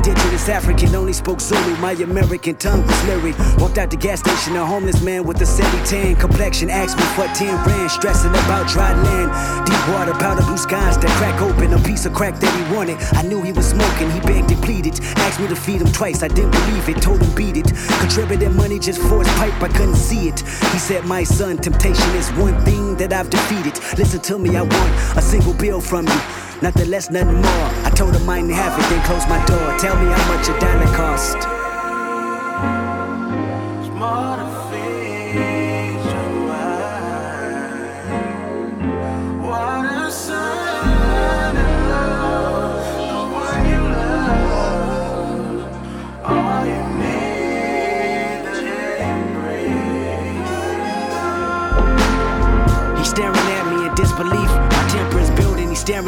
Indigenous 0.00 0.48
African 0.48 0.94
only 0.94 1.12
spoke 1.12 1.42
Zulu. 1.42 1.76
My 1.76 1.92
American 1.92 2.56
tongue 2.56 2.86
was 2.86 3.04
lyric. 3.04 3.38
Walked 3.58 3.76
out 3.76 3.90
the 3.90 3.98
gas 3.98 4.20
station, 4.20 4.56
a 4.56 4.64
homeless 4.64 5.02
man 5.02 5.24
with 5.24 5.42
a 5.42 5.44
sandy 5.44 5.76
tan 5.84 6.16
complexion. 6.16 6.70
Asked 6.70 6.96
me 6.96 7.04
for 7.12 7.26
10 7.34 7.54
rand, 7.66 7.90
stressing 7.90 8.30
about 8.30 8.66
dry 8.66 8.94
land. 8.94 9.28
Deep 9.66 9.88
water, 9.92 10.14
powder 10.14 10.40
blue 10.40 10.56
skies 10.56 10.96
that 10.96 11.10
crack 11.18 11.42
open. 11.42 11.74
A 11.74 11.78
piece 11.82 12.06
of 12.06 12.14
crack 12.14 12.40
that 12.40 12.48
he 12.48 12.74
wanted. 12.74 12.96
I 13.12 13.20
knew 13.28 13.42
he 13.42 13.52
was 13.52 13.68
smoking, 13.68 14.10
he 14.10 14.20
begged 14.20 14.50
and 14.50 14.62
pleaded. 14.62 14.98
Asked 15.18 15.38
me 15.38 15.48
to 15.48 15.56
feed 15.56 15.82
him 15.82 15.92
twice, 15.92 16.22
I 16.22 16.28
didn't 16.28 16.52
believe 16.52 16.88
it. 16.88 17.02
Told 17.02 17.20
him 17.20 17.34
beat 17.34 17.58
it. 17.58 17.70
Contributed 18.00 18.52
money 18.52 18.78
just 18.78 19.02
for 19.02 19.18
his 19.18 19.28
pipe, 19.34 19.62
I 19.62 19.68
couldn't 19.68 19.96
see 19.96 20.28
it. 20.28 20.40
He 20.72 20.78
said, 20.78 21.04
My 21.04 21.24
son, 21.24 21.58
temptation 21.58 22.08
is 22.16 22.30
one 22.40 22.58
thing 22.64 22.96
that 22.96 23.12
I've 23.12 23.28
defeated. 23.28 23.78
Listen 23.98 24.20
to 24.20 24.38
me, 24.38 24.56
I 24.56 24.62
want 24.62 25.18
a 25.18 25.20
single 25.20 25.52
bill 25.52 25.82
from 25.82 26.06
you. 26.08 26.49
Nothing 26.62 26.90
less, 26.90 27.08
nothing 27.10 27.36
more. 27.36 27.70
I 27.86 27.90
told 27.96 28.14
him 28.14 28.28
I 28.28 28.38
didn't 28.38 28.52
have 28.52 28.78
it, 28.78 28.82
then 28.90 29.02
closed 29.06 29.26
my 29.30 29.42
door. 29.46 29.78
Tell 29.78 29.96
me 29.96 30.12
how 30.12 30.36
much 30.36 30.46
a 30.46 30.58
dollar 30.60 30.94
cost. 30.94 31.36
He's 52.98 53.08
staring 53.08 53.34
at 53.34 53.66
me 53.72 53.86
in 53.86 53.94
disbelief. 53.94 54.50
My 54.76 54.88
temper 54.90 55.20
is 55.20 55.30
building. 55.30 55.70
He's 55.70 55.80
staring 55.80 56.06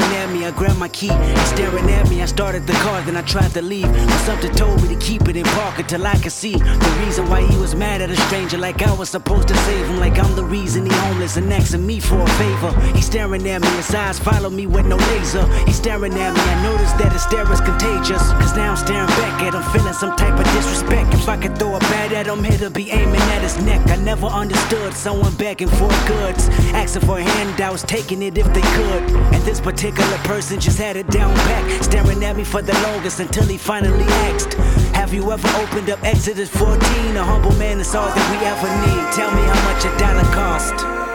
my 0.78 0.88
key. 0.88 1.12
Staring 1.46 1.88
at 1.90 2.08
me. 2.08 2.22
I 2.22 2.26
started 2.26 2.66
the 2.66 2.74
car, 2.84 3.00
then 3.02 3.16
I 3.16 3.22
tried 3.22 3.52
to 3.52 3.62
leave. 3.62 3.90
But 3.92 4.18
something 4.18 4.52
told 4.52 4.82
me 4.82 4.88
to 4.94 5.00
keep 5.00 5.28
it 5.28 5.36
in 5.36 5.44
park 5.44 5.78
until 5.78 6.06
I 6.06 6.16
could 6.16 6.32
see 6.32 6.56
the 6.56 7.02
reason 7.04 7.28
why 7.28 7.42
he 7.42 7.56
was 7.56 7.74
mad 7.74 8.00
at 8.00 8.10
a 8.10 8.16
stranger. 8.16 8.58
Like 8.58 8.82
I 8.82 8.92
was 8.92 9.10
supposed 9.10 9.48
to 9.48 9.56
save 9.56 9.86
him. 9.86 9.98
Like 9.98 10.18
I'm 10.18 10.34
the 10.36 10.44
reason 10.44 10.86
he 10.86 10.92
homeless 10.92 11.36
and 11.36 11.52
asking 11.52 11.86
me 11.86 12.00
for 12.00 12.20
a 12.20 12.30
favor. 12.42 12.70
He's 12.94 13.06
staring 13.06 13.46
at 13.48 13.60
me. 13.60 13.68
His 13.68 13.94
eyes 13.94 14.18
follow 14.18 14.50
me 14.50 14.66
with 14.66 14.86
no 14.86 14.96
laser. 14.96 15.46
He's 15.66 15.76
staring 15.76 16.14
at 16.14 16.34
me. 16.34 16.40
I 16.40 16.62
noticed 16.62 16.98
that 16.98 17.12
his 17.12 17.22
stare 17.22 17.50
is 17.52 17.60
contagious. 17.60 18.22
Cause 18.40 18.56
now 18.56 18.70
I'm 18.70 18.76
staring 18.76 19.12
back 19.22 19.42
at 19.42 19.54
him, 19.54 19.62
feeling 19.72 19.94
some 19.94 20.16
type 20.16 20.38
of 20.38 20.44
disrespect. 20.52 21.14
If 21.14 21.28
I 21.28 21.36
could 21.36 21.58
throw 21.58 21.76
a 21.76 21.80
bat 21.80 22.12
at 22.12 22.26
him, 22.26 22.44
it'll 22.44 22.70
be 22.70 22.90
aiming 22.90 23.26
at 23.34 23.42
his 23.42 23.58
neck. 23.62 23.80
I 23.88 23.96
never 23.96 24.26
understood 24.26 24.94
someone 24.94 25.34
begging 25.36 25.68
for 25.68 25.88
goods, 26.06 26.48
asking 26.74 27.02
for 27.02 27.18
handouts, 27.20 27.82
taking 27.82 28.22
it 28.22 28.38
if 28.38 28.46
they 28.54 28.66
could. 28.76 29.02
And 29.34 29.42
this 29.44 29.60
particular 29.60 30.18
person 30.18 30.60
just 30.62 30.78
had 30.78 30.96
it 30.96 31.08
down 31.08 31.34
back, 31.34 31.82
staring 31.82 32.24
at 32.24 32.36
me 32.36 32.44
for 32.44 32.62
the 32.62 32.72
longest 32.84 33.18
until 33.18 33.44
he 33.44 33.58
finally 33.58 34.04
asked, 34.30 34.54
Have 34.94 35.12
you 35.12 35.32
ever 35.32 35.48
opened 35.58 35.90
up 35.90 36.00
Exodus 36.04 36.48
14? 36.50 36.80
A 37.16 37.24
humble 37.24 37.52
man 37.56 37.80
is 37.80 37.92
all 37.96 38.06
that 38.06 38.30
we 38.30 38.38
ever 38.46 38.70
need. 38.86 39.12
Tell 39.12 39.34
me 39.34 39.42
how 39.42 39.60
much 39.72 39.84
a 39.84 39.98
dollar 39.98 40.22
cost. 40.32 41.11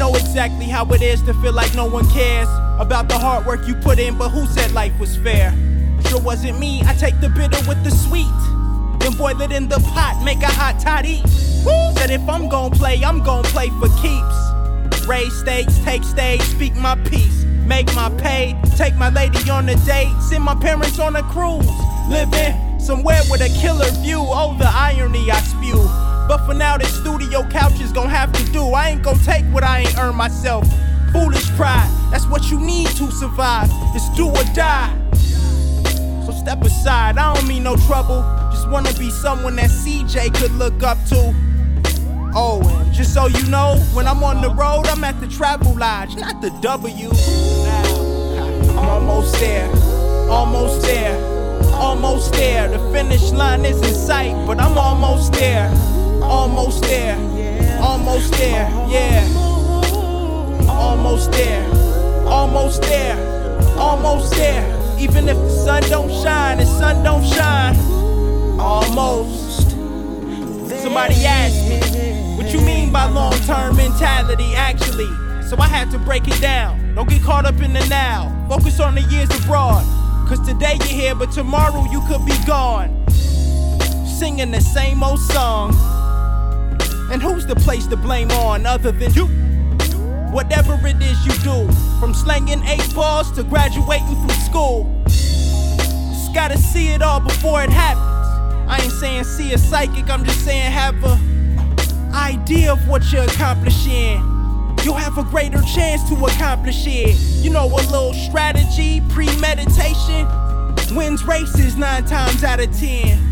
Know 0.00 0.14
exactly 0.14 0.64
how 0.64 0.86
it 0.92 1.02
is 1.02 1.20
to 1.20 1.34
feel 1.42 1.52
like 1.52 1.74
no 1.74 1.84
one 1.84 2.08
cares 2.08 2.48
about 2.78 3.06
the 3.06 3.18
hard 3.18 3.44
work 3.44 3.68
you 3.68 3.74
put 3.74 3.98
in, 3.98 4.16
but 4.16 4.30
who 4.30 4.46
said 4.46 4.72
life 4.72 4.98
was 4.98 5.14
fair? 5.18 5.54
Sure 6.08 6.18
wasn't 6.22 6.58
me, 6.58 6.80
I 6.86 6.94
take 6.94 7.20
the 7.20 7.28
bitter 7.28 7.60
with 7.68 7.84
the 7.84 7.90
sweet. 7.90 8.40
Then 9.00 9.12
boil 9.18 9.38
it 9.42 9.52
in 9.52 9.68
the 9.68 9.78
pot, 9.92 10.22
make 10.24 10.42
a 10.42 10.46
hot 10.46 10.80
toddy. 10.80 11.20
Said 11.98 12.10
if 12.10 12.26
I'm 12.26 12.48
gon' 12.48 12.70
play, 12.70 13.04
I'm 13.04 13.22
gon' 13.22 13.44
play 13.44 13.68
for 13.78 13.90
keeps. 14.00 15.06
Raise 15.06 15.38
stakes, 15.38 15.78
take 15.80 16.02
stage, 16.02 16.40
speak 16.40 16.74
my 16.76 16.94
piece. 17.04 17.44
Make 17.66 17.94
my 17.94 18.08
pay, 18.16 18.58
take 18.78 18.96
my 18.96 19.10
lady 19.10 19.50
on 19.50 19.68
a 19.68 19.74
date, 19.84 20.16
send 20.22 20.42
my 20.42 20.54
parents 20.54 20.98
on 20.98 21.16
a 21.16 21.22
cruise. 21.24 21.68
Living 22.08 22.80
somewhere 22.80 23.20
with 23.30 23.42
a 23.42 23.50
killer 23.60 23.90
view, 24.00 24.20
oh 24.20 24.56
the 24.58 24.70
irony 24.72 25.30
I 25.30 25.40
spew. 25.42 26.09
But 26.30 26.46
for 26.46 26.54
now, 26.54 26.78
this 26.78 26.94
studio 26.94 27.42
couch 27.48 27.80
is 27.80 27.90
gonna 27.90 28.08
have 28.08 28.30
to 28.34 28.52
do. 28.52 28.62
I 28.62 28.90
ain't 28.90 29.02
gonna 29.02 29.18
take 29.24 29.44
what 29.46 29.64
I 29.64 29.80
ain't 29.80 29.98
earned 29.98 30.16
myself. 30.16 30.64
Foolish 31.12 31.50
pride, 31.56 31.90
that's 32.12 32.24
what 32.26 32.52
you 32.52 32.60
need 32.60 32.86
to 32.98 33.10
survive. 33.10 33.68
It's 33.96 34.08
do 34.10 34.28
or 34.28 34.44
die. 34.54 34.96
So 36.24 36.30
step 36.30 36.62
aside, 36.62 37.18
I 37.18 37.34
don't 37.34 37.48
mean 37.48 37.64
no 37.64 37.74
trouble. 37.74 38.22
Just 38.52 38.70
wanna 38.70 38.94
be 38.94 39.10
someone 39.10 39.56
that 39.56 39.70
CJ 39.70 40.32
could 40.38 40.52
look 40.52 40.84
up 40.84 40.98
to. 41.06 41.34
Oh, 42.32 42.62
and 42.62 42.94
just 42.94 43.12
so 43.12 43.26
you 43.26 43.44
know, 43.48 43.76
when 43.92 44.06
I'm 44.06 44.22
on 44.22 44.40
the 44.40 44.50
road, 44.50 44.86
I'm 44.86 45.02
at 45.02 45.20
the 45.20 45.26
Travelodge, 45.26 46.16
not 46.16 46.40
the 46.40 46.50
W. 46.60 47.10
I'm 48.78 48.88
almost 48.88 49.34
there, 49.40 49.68
almost 50.30 50.82
there, 50.82 51.18
almost 51.74 52.32
there. 52.34 52.68
The 52.68 52.78
finish 52.92 53.32
line 53.32 53.64
is 53.64 53.82
in 53.82 53.92
sight, 53.92 54.46
but 54.46 54.60
I'm 54.60 54.78
almost 54.78 55.32
there, 55.32 55.68
almost 56.30 56.82
there, 56.84 57.16
almost 57.82 58.32
there, 58.34 58.70
yeah. 58.88 59.26
Almost 60.68 61.32
there, 61.32 61.66
almost 62.26 62.82
there, 62.82 63.76
almost 63.76 64.32
there. 64.34 64.96
Even 64.98 65.28
if 65.28 65.36
the 65.36 65.50
sun 65.50 65.82
don't 65.90 66.10
shine, 66.22 66.58
the 66.58 66.66
sun 66.66 67.02
don't 67.02 67.26
shine. 67.26 67.76
Almost. 68.60 69.70
Somebody 70.82 71.24
asked 71.26 71.68
me, 71.68 72.36
what 72.36 72.52
you 72.52 72.60
mean 72.60 72.92
by 72.92 73.08
long 73.08 73.34
term 73.40 73.76
mentality, 73.76 74.54
actually? 74.54 75.10
So 75.48 75.56
I 75.58 75.66
had 75.66 75.90
to 75.90 75.98
break 75.98 76.28
it 76.28 76.40
down. 76.40 76.94
Don't 76.94 77.08
get 77.08 77.22
caught 77.22 77.44
up 77.44 77.60
in 77.60 77.72
the 77.72 77.84
now. 77.88 78.46
Focus 78.48 78.78
on 78.78 78.94
the 78.94 79.02
years 79.02 79.28
abroad. 79.42 79.84
Cause 80.28 80.40
today 80.46 80.76
you're 80.78 81.00
here, 81.00 81.14
but 81.16 81.32
tomorrow 81.32 81.84
you 81.90 82.00
could 82.06 82.24
be 82.24 82.36
gone. 82.46 82.88
Singing 84.06 84.52
the 84.52 84.60
same 84.60 85.02
old 85.02 85.18
song. 85.18 85.74
And 87.10 87.20
who's 87.20 87.44
the 87.44 87.56
place 87.56 87.86
to 87.88 87.96
blame 87.96 88.30
on 88.30 88.66
other 88.66 88.92
than 88.92 89.12
you? 89.14 89.26
Whatever 90.30 90.78
it 90.86 91.02
is 91.02 91.26
you 91.26 91.32
do, 91.42 91.68
from 91.98 92.14
slanging 92.14 92.62
eight 92.66 92.94
balls 92.94 93.32
to 93.32 93.42
graduating 93.42 94.16
from 94.20 94.30
school. 94.30 95.02
Just 95.06 96.32
gotta 96.32 96.56
see 96.56 96.90
it 96.90 97.02
all 97.02 97.18
before 97.18 97.64
it 97.64 97.70
happens. 97.70 98.06
I 98.70 98.78
ain't 98.82 98.92
saying 98.92 99.24
see 99.24 99.52
a 99.52 99.58
psychic, 99.58 100.08
I'm 100.08 100.24
just 100.24 100.44
saying 100.44 100.70
have 100.70 101.02
a 101.02 101.18
idea 102.14 102.72
of 102.72 102.88
what 102.88 103.10
you're 103.12 103.24
accomplishing. 103.24 104.18
You'll 104.84 104.94
have 104.94 105.18
a 105.18 105.24
greater 105.24 105.60
chance 105.62 106.08
to 106.10 106.14
accomplish 106.24 106.86
it. 106.86 107.16
You 107.42 107.50
know, 107.50 107.66
a 107.66 107.82
little 107.90 108.14
strategy, 108.14 109.02
premeditation 109.08 110.28
wins 110.94 111.24
races 111.24 111.76
nine 111.76 112.04
times 112.04 112.42
out 112.44 112.60
of 112.60 112.72
ten. 112.78 113.29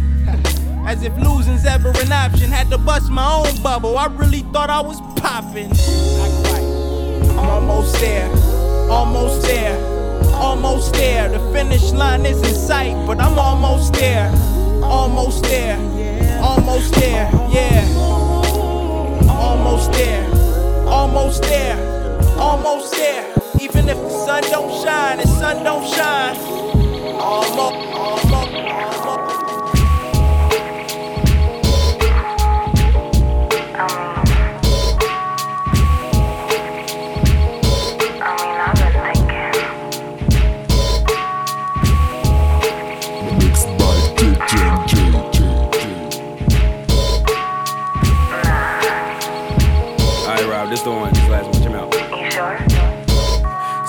As 0.89 1.03
if 1.03 1.15
losing's 1.19 1.67
ever 1.67 1.91
an 1.91 2.11
option. 2.11 2.51
Had 2.51 2.71
to 2.71 2.79
bust 2.79 3.11
my 3.11 3.31
own 3.31 3.63
bubble. 3.63 3.99
I 3.99 4.07
really 4.07 4.41
thought 4.55 4.71
I 4.71 4.81
was 4.81 4.99
popping. 5.21 5.71
I'm 7.39 7.47
almost 7.51 8.01
there, 8.01 8.31
almost 8.91 9.43
there, 9.43 9.77
almost 10.33 10.95
there. 10.95 11.29
The 11.29 11.41
finish 11.53 11.93
line 11.93 12.25
is 12.25 12.39
in 12.39 12.55
sight, 12.55 12.95
but 13.07 13.21
I'm 13.21 13.39
almost 13.39 13.93
there, 13.93 14.31
almost 14.83 15.43
there, 15.43 15.77
almost 16.41 16.95
there, 16.95 17.31
yeah. 17.53 17.85
Almost 19.29 19.93
there, 19.93 20.25
almost 20.89 21.43
there, 21.43 21.77
almost 22.39 22.93
there. 22.93 23.35
Even 23.61 23.91
if 23.91 23.99
the 23.99 24.25
sun 24.25 24.43
don't 24.45 24.83
shine, 24.83 25.19
the 25.19 25.27
sun 25.27 25.63
don't 25.65 25.87
shine. 25.87 26.37
Almost. 27.21 27.88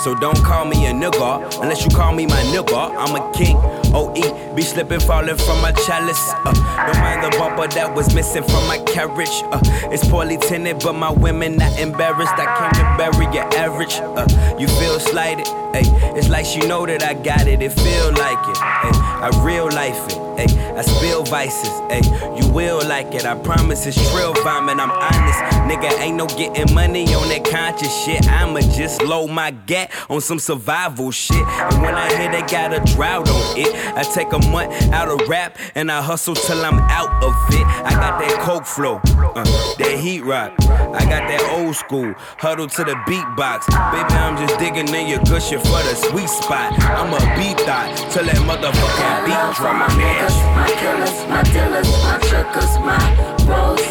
So 0.10 0.16
don't 0.16 0.44
call 0.44 0.66
me 0.66 0.88
a 0.88 0.92
nigga 0.92 1.62
unless 1.62 1.86
you 1.86 1.92
call 1.92 2.16
me 2.16 2.26
my 2.26 2.42
nigga. 2.46 2.96
I'm 2.98 3.16
a 3.16 3.32
king. 3.32 3.58
OE, 3.94 4.56
be 4.56 4.64
slipping, 4.64 5.00
falling 5.02 5.38
from 5.38 5.62
my 5.62 5.72
chalice. 5.72 6.32
Uh, 6.34 6.52
don't 6.88 7.00
mind 7.00 7.24
the 7.24 7.38
bumper 7.38 7.68
that 7.76 7.94
was 7.94 8.16
missing 8.16 8.42
from 8.42 8.66
my 8.66 8.80
carriage. 8.88 9.30
Uh, 9.52 9.60
it's 9.92 10.10
poorly 10.10 10.38
tinted, 10.38 10.80
but 10.80 10.94
my 10.94 11.12
women 11.12 11.58
not 11.58 11.78
embarrassed. 11.78 12.34
I 12.38 12.48
came 12.58 12.82
to 12.82 12.98
bury 12.98 13.26
your 13.36 13.46
average. 13.54 13.98
Uh, 14.02 14.58
you 14.58 14.68
feel 14.68 15.00
slighted. 15.00 15.46
Ay, 15.74 15.84
it's 16.16 16.30
like 16.30 16.46
she 16.46 16.60
know 16.60 16.86
that 16.86 17.04
I 17.04 17.14
got 17.14 17.48
it. 17.48 17.62
It 17.62 17.72
feel 17.74 18.12
like 18.14 18.40
it. 18.48 18.58
Ay, 18.60 19.30
I 19.32 19.44
real 19.44 19.66
life 19.66 19.98
it. 20.10 20.18
Ay, 20.40 20.76
I 20.78 20.82
spill 20.82 21.24
vices. 21.24 21.70
Ay, 21.92 22.02
you 22.40 22.50
will 22.52 22.82
like 22.88 23.14
it. 23.14 23.26
I 23.26 23.36
promise 23.36 23.86
it's 23.86 23.98
trill 24.12 24.34
vomit. 24.36 24.80
I'm 24.80 24.92
honest. 24.92 25.40
Nigga, 25.70 26.00
ain't 26.00 26.18
no 26.18 26.28
getting 26.28 26.74
money 26.74 27.14
on 27.14 27.28
that 27.30 27.46
conscious 27.46 27.94
shit. 28.04 28.28
I'ma 28.28 28.62
just 28.62 29.02
load 29.04 29.28
my 29.28 29.52
gat 29.52 29.92
on 30.10 30.22
some 30.22 30.40
survival 30.40 31.12
shit. 31.12 31.38
And 31.38 31.82
when 31.82 31.96
I 31.96 32.08
hear 32.18 32.32
they 32.32 32.42
got 32.48 32.74
a 32.74 32.80
drought 32.96 33.30
on 33.30 33.58
it, 33.58 33.76
I 33.96 34.04
take 34.04 34.32
a 34.34 34.40
month 34.50 34.74
out 34.94 35.10
of 35.10 35.28
rap 35.28 35.58
and 35.76 35.92
I 35.92 36.02
hustle 36.02 36.36
till 36.36 36.64
I'm 36.66 36.80
out 36.80 37.24
of 37.24 37.36
it. 37.52 37.66
I 37.86 37.92
got 37.92 38.20
that 38.20 38.40
coke 38.42 38.66
flow, 38.66 38.96
uh, 39.36 39.44
that 39.78 40.00
heat 40.00 40.22
rock. 40.22 40.54
I 40.60 41.04
got 41.06 41.28
that 41.28 41.58
old 41.60 41.76
school 41.76 42.14
huddle 42.38 42.68
to 42.68 42.84
the 42.84 42.96
beatbox. 43.06 43.68
Baby, 43.92 44.14
I'm 44.16 44.38
just 44.38 44.58
digging 44.58 44.94
in 44.94 45.08
your 45.08 45.20
good 45.26 45.44
shit 45.44 45.62
for 45.70 45.82
the 45.86 45.96
sweet 45.96 46.30
spot. 46.30 46.74
I'm 46.82 47.14
a 47.14 47.22
beat 47.38 47.60
thought 47.62 47.94
till 48.12 48.26
that 48.26 48.42
motherfucking 48.50 49.16
beat 49.26 49.46
drop. 49.56 49.78
my 49.78 49.90
niggas, 50.02 50.38
my 50.58 50.70
killers, 50.82 51.18
my 51.30 51.42
dealers, 51.54 51.90
my 52.06 52.18
trickers, 52.28 52.74
my 52.82 53.00
bros. 53.46 53.86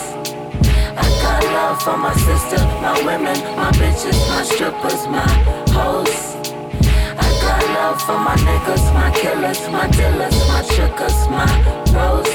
I 0.98 1.06
got 1.22 1.42
love 1.54 1.78
for 1.82 1.96
my 1.96 2.14
sister, 2.26 2.60
my 2.82 2.94
women, 3.06 3.38
my 3.54 3.70
bitches, 3.78 4.18
my 4.28 4.42
strippers, 4.42 5.06
my 5.06 5.28
hoes. 5.70 6.18
I 7.24 7.28
got 7.42 7.62
love 7.76 7.98
for 8.02 8.18
my 8.18 8.36
niggas, 8.46 8.84
my 8.98 9.10
killers, 9.14 9.60
my 9.70 9.86
dealers, 9.94 10.36
my 10.50 10.60
trickers, 10.74 11.18
my 11.30 11.46
bros. 11.94 12.30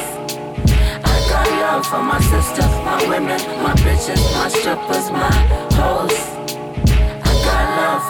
I 1.03 1.15
got 1.29 1.47
love 1.63 1.85
for 1.85 2.01
my 2.01 2.19
sister, 2.31 2.65
my 2.87 2.99
women, 3.11 3.41
my 3.61 3.73
bitches, 3.83 4.23
my 4.39 4.47
strippers, 4.47 5.11
my 5.11 5.31
hoes. 5.75 6.42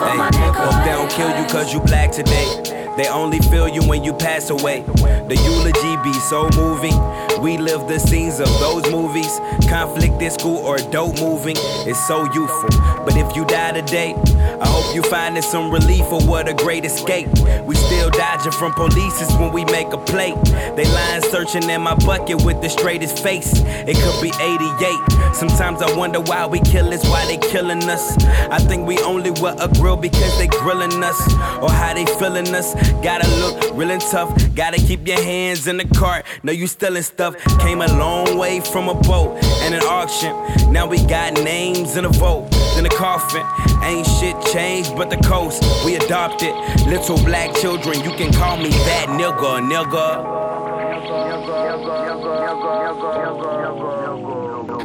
for 0.00 0.04
Hey, 0.06 0.16
my 0.16 0.30
niggas. 0.30 0.72
hope 0.72 0.84
they 0.84 0.90
don't 0.92 1.10
kill 1.10 1.28
you 1.40 1.46
cause 1.48 1.72
you 1.72 1.80
black 1.80 2.10
today. 2.12 2.62
They 2.96 3.08
only 3.08 3.40
feel 3.40 3.68
you 3.68 3.82
when 3.88 4.04
you 4.04 4.12
pass 4.12 4.50
away. 4.50 4.82
The 4.82 5.36
eulogy 5.36 5.96
be 6.04 6.12
so 6.20 6.48
moving. 6.56 6.94
We 7.42 7.58
live 7.58 7.88
the 7.88 7.98
scenes 7.98 8.38
of 8.40 8.48
those 8.60 8.88
movies. 8.90 9.40
Conflict 9.68 10.22
in 10.22 10.30
school 10.30 10.58
or 10.58 10.78
dope 10.78 11.18
moving. 11.20 11.56
It's 11.58 12.06
so 12.06 12.24
youthful. 12.32 12.70
But 13.04 13.16
if 13.16 13.34
you 13.34 13.44
die 13.46 13.72
today, 13.72 14.14
I 14.60 14.66
hope 14.68 14.94
you 14.94 15.02
finding 15.02 15.42
some 15.42 15.70
relief 15.70 16.04
or 16.12 16.22
what 16.22 16.48
a 16.48 16.54
great 16.54 16.84
escape. 16.84 17.28
We 17.64 17.74
still 17.74 18.10
dodging 18.10 18.52
from 18.52 18.72
police 18.72 19.20
when 19.38 19.52
we 19.52 19.64
make 19.66 19.92
a 19.92 19.98
plate. 19.98 20.36
They 20.76 20.84
lying 20.84 21.22
searching 21.22 21.68
in 21.68 21.82
my 21.82 21.94
bucket 21.94 22.44
with 22.44 22.60
the 22.62 22.68
straightest 22.68 23.22
face. 23.22 23.52
It 23.54 23.96
could 23.96 24.22
be 24.22 24.32
88. 24.40 25.34
Sometimes 25.34 25.82
I 25.82 25.96
wonder 25.96 26.20
why 26.20 26.46
we 26.46 26.60
kill 26.60 26.92
us, 26.92 27.04
why 27.08 27.26
they 27.26 27.38
killing 27.38 27.82
us. 27.84 28.16
I 28.24 28.58
think 28.58 28.86
we 28.86 28.98
only 28.98 29.30
wear 29.32 29.56
a 29.58 29.68
grill 29.68 29.96
because 29.96 30.38
they 30.38 30.46
grilling 30.46 31.02
us. 31.02 31.20
Or 31.60 31.70
how 31.70 31.94
they 31.94 32.06
feeling 32.06 32.54
us. 32.54 32.74
Gotta 33.02 33.28
look 33.40 33.74
real 33.74 33.90
and 33.90 34.02
tough. 34.02 34.30
Gotta 34.54 34.78
keep 34.78 35.06
your 35.06 35.20
hands 35.20 35.66
in 35.66 35.76
the 35.78 35.86
cart. 35.96 36.24
Know 36.42 36.52
you 36.52 36.66
stealing 36.66 37.02
stuff. 37.02 37.36
Came 37.60 37.80
a 37.80 37.88
long 37.98 38.38
way 38.38 38.60
from 38.60 38.88
a 38.88 38.94
boat 38.94 39.42
and 39.62 39.74
an 39.74 39.82
auction. 39.82 40.32
Now 40.72 40.86
we 40.86 41.04
got 41.06 41.34
names 41.42 41.96
in 41.96 42.04
a 42.04 42.10
vote. 42.10 42.53
Then 42.74 42.86
a 42.86 42.88
coffin. 42.88 43.46
Ain't 43.82 44.06
shit 44.06 44.34
changed 44.52 44.96
but 44.96 45.10
the 45.10 45.16
coast. 45.18 45.62
We 45.84 45.96
adopted 45.96 46.54
little 46.86 47.18
black 47.18 47.54
children. 47.56 48.02
You 48.02 48.12
can 48.12 48.32
call 48.32 48.56
me 48.56 48.70
that 48.70 49.06
nigga, 49.08 49.60
nigga. 49.62 50.44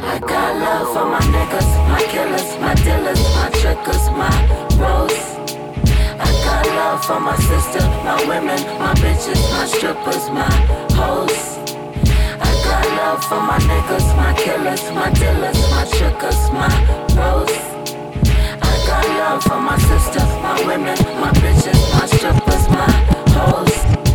I 0.01 0.19
got 0.19 0.55
love 0.59 0.93
for 0.93 1.05
my 1.05 1.19
niggas, 1.19 1.69
my 1.89 2.01
killers, 2.11 2.59
my 2.59 2.73
dealers, 2.75 3.21
my 3.35 3.49
trickers, 3.59 4.09
my 4.11 4.29
bros. 4.77 5.13
I 6.19 6.29
got 6.45 6.65
love 6.67 7.05
for 7.05 7.19
my 7.19 7.35
sister, 7.37 7.87
my 8.03 8.23
women, 8.27 8.61
my 8.77 8.93
bitches, 8.95 9.41
my 9.51 9.65
strippers, 9.65 10.29
my 10.29 10.51
hoes. 10.93 11.57
I 12.41 12.51
got 12.63 12.85
love 12.97 13.23
for 13.23 13.41
my 13.41 13.57
niggas, 13.59 14.15
my 14.17 14.33
killers, 14.33 14.83
my 14.91 15.09
dealers, 15.13 15.59
my 15.71 15.85
trickers, 15.85 16.51
my 16.51 16.69
bros. 17.15 17.78
Got 18.99 19.17
love 19.17 19.43
for 19.43 19.61
my 19.61 19.77
sister, 19.77 20.19
my 20.41 20.61
women, 20.65 20.97
my 21.21 21.31
bitches, 21.35 21.79
my 21.97 22.05
strippers, 22.05 22.67
my 22.67 22.91
hoes. 23.31 24.08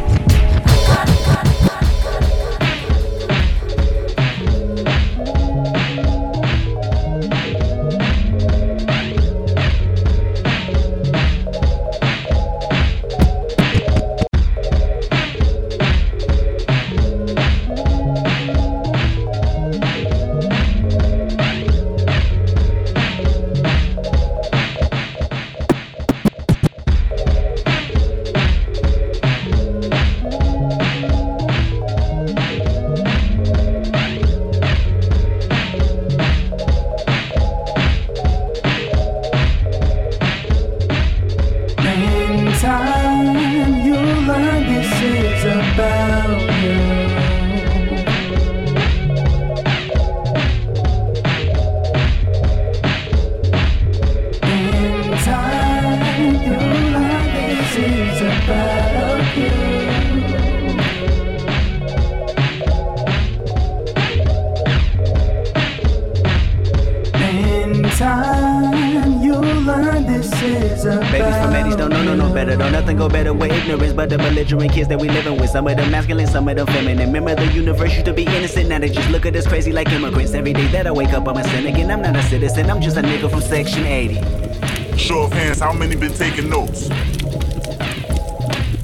Section 83.54 83.86
80. 83.86 84.96
Show 84.96 85.22
of 85.22 85.32
hands, 85.32 85.60
how 85.60 85.72
many 85.72 85.94
been 85.94 86.12
taking 86.12 86.48
notes? 86.48 86.88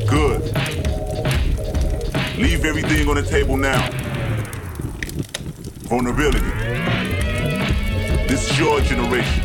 Good. 0.07 0.43
Leave 2.39 2.65
everything 2.65 3.09
on 3.09 3.17
the 3.17 3.27
table 3.29 3.57
now. 3.57 3.91
Vulnerability. 5.89 6.39
This 8.29 8.49
is 8.49 8.59
your 8.61 8.81
generation. 8.83 9.43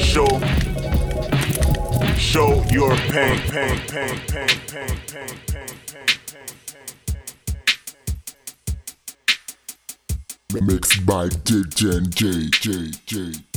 Show. 0.00 0.26
Show 2.18 2.64
your 2.72 2.96
pain, 2.96 3.38
pain, 3.38 3.78
pain, 3.86 4.18
pain, 4.26 4.48
pain, 4.66 4.98
pain, 5.06 5.38
pain, 5.46 5.68
pain. 10.50 10.66
Mixed 10.66 11.06
by 11.06 11.28
DJ 11.28 11.98
and 11.98 12.12
J 12.16 12.48
J 12.50 12.90
J. 13.06 13.53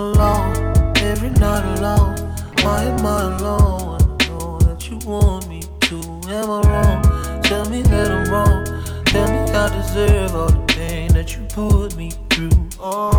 alone, 0.00 0.56
every 0.98 1.30
night 1.30 1.64
alone. 1.78 2.16
Why 2.62 2.84
am 2.84 3.06
I 3.06 3.22
alone? 3.36 4.00
I 4.00 4.28
know 4.28 4.58
that 4.60 4.88
you 4.88 4.98
want 5.06 5.48
me 5.48 5.62
to. 5.88 5.96
Am 6.28 6.50
I 6.50 6.60
wrong? 6.68 7.42
Tell 7.42 7.68
me 7.68 7.82
that 7.82 8.10
I'm 8.10 8.30
wrong. 8.32 8.64
Tell 9.06 9.28
me 9.28 9.50
I 9.52 9.68
deserve 9.76 10.34
all 10.34 10.50
the 10.50 10.64
pain 10.74 11.12
that 11.14 11.36
you 11.36 11.42
put 11.46 11.96
me 11.96 12.10
through. 12.30 12.68
Oh. 12.80 13.10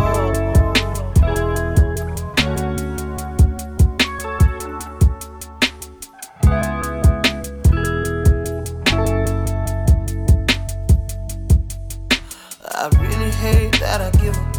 I 12.74 12.88
really 12.98 13.30
hate 13.30 13.78
that 13.80 14.00
I 14.00 14.10
give 14.18 14.36
up, 14.36 14.51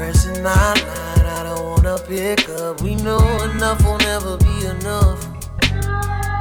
Pressing 0.00 0.42
my 0.42 0.48
line, 0.48 1.26
I 1.26 1.42
don't 1.44 1.62
wanna 1.62 1.98
pick 1.98 2.48
up. 2.48 2.80
We 2.80 2.94
know 2.94 3.20
enough 3.42 3.84
will 3.84 3.98
never 3.98 4.38
be 4.38 4.64
enough. 4.64 5.28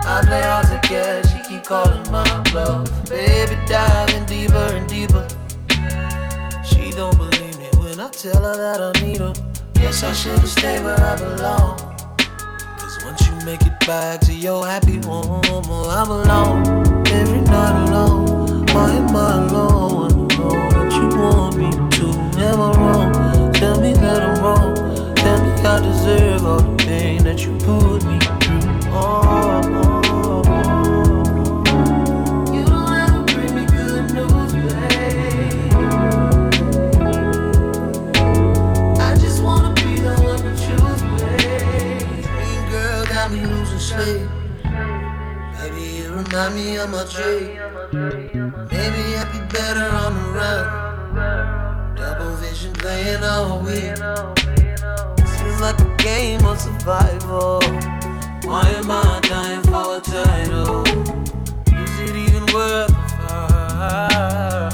I 0.07 0.21
play 0.25 0.41
hard 0.41 0.67
to 0.67 0.79
get, 0.87 1.27
she 1.27 1.39
keep 1.45 1.65
calling 1.65 2.09
my 2.09 2.23
bluff. 2.53 2.87
Baby, 3.09 3.57
diving 3.67 4.25
deeper 4.27 4.55
and 4.55 4.87
deeper. 4.87 5.27
She 6.63 6.91
don't 6.91 7.17
believe 7.17 7.59
me 7.59 7.67
when 7.79 7.99
I 7.99 8.07
tell 8.11 8.41
her 8.41 8.55
that 8.55 8.79
I 8.79 9.05
need 9.05 9.17
her. 9.17 9.33
Guess 9.73 10.03
I 10.03 10.13
should've 10.13 10.47
stayed 10.47 10.81
where 10.81 10.97
I 10.97 11.17
belong. 11.17 11.79
Cause 12.77 13.03
once 13.03 13.27
you 13.27 13.35
make 13.45 13.63
it 13.63 13.77
back 13.85 14.21
to 14.21 14.33
your 14.33 14.65
happy 14.65 15.01
home, 15.01 15.41
well, 15.67 15.89
I'm 15.89 16.09
alone. 16.09 17.05
Every 17.07 17.41
night 17.41 17.89
alone. 17.89 18.67
Why 18.67 18.91
am 18.91 19.13
I 19.13 19.47
alone? 19.49 20.31
I 20.31 20.37
know 20.37 20.69
that 20.69 20.93
you 20.93 21.19
want 21.19 21.57
me 21.57 21.71
to. 21.97 22.19
I 22.41 22.55
wrong? 22.55 23.28
That 24.01 24.21
I'm 24.23 24.43
wrong. 24.43 24.75
Tell 25.15 25.43
me 25.43 25.51
I 25.63 25.79
deserve 25.81 26.45
all 26.45 26.61
the 26.61 26.75
pain 26.85 27.23
that 27.23 27.43
you 27.45 27.57
put 27.57 28.03
me 28.05 28.19
through. 28.19 28.91
Oh, 28.91 29.61
oh, 29.65 30.41
oh. 30.47 31.63
You 32.53 32.63
don't 32.65 32.93
ever 32.93 33.23
bring 33.23 33.55
me 33.55 33.65
good 33.65 34.13
news, 34.13 34.53
babe. 34.53 35.73
I 38.99 39.15
just 39.19 39.43
wanna 39.43 39.73
be 39.75 39.95
the 39.99 40.13
one 40.23 40.39
to 40.47 40.53
choose, 40.63 41.01
babe. 41.21 42.23
Dream 42.23 42.71
girl 42.71 43.05
got 43.05 43.31
me 43.31 43.45
losing 43.45 43.79
sleep. 43.79 44.27
Maybe 45.59 45.81
you 45.97 46.13
remind 46.13 46.55
me 46.55 46.77
of 46.77 46.89
my 46.89 47.03
dream. 47.05 47.57
Playing 52.99 53.23
all 53.23 53.59
week. 53.59 53.97
Is 55.47 55.61
like 55.61 55.79
a 55.79 55.95
game 55.97 56.45
of 56.45 56.59
survival. 56.59 57.61
Why 58.43 58.67
am 58.77 58.91
I 58.91 59.19
dying 59.23 59.63
for 59.63 59.97
a 59.97 60.01
title? 60.01 60.83
Is 61.83 61.99
it 62.05 62.15
even 62.15 62.45
worth 62.53 62.87
the 62.87 63.07
fight? 63.19 64.69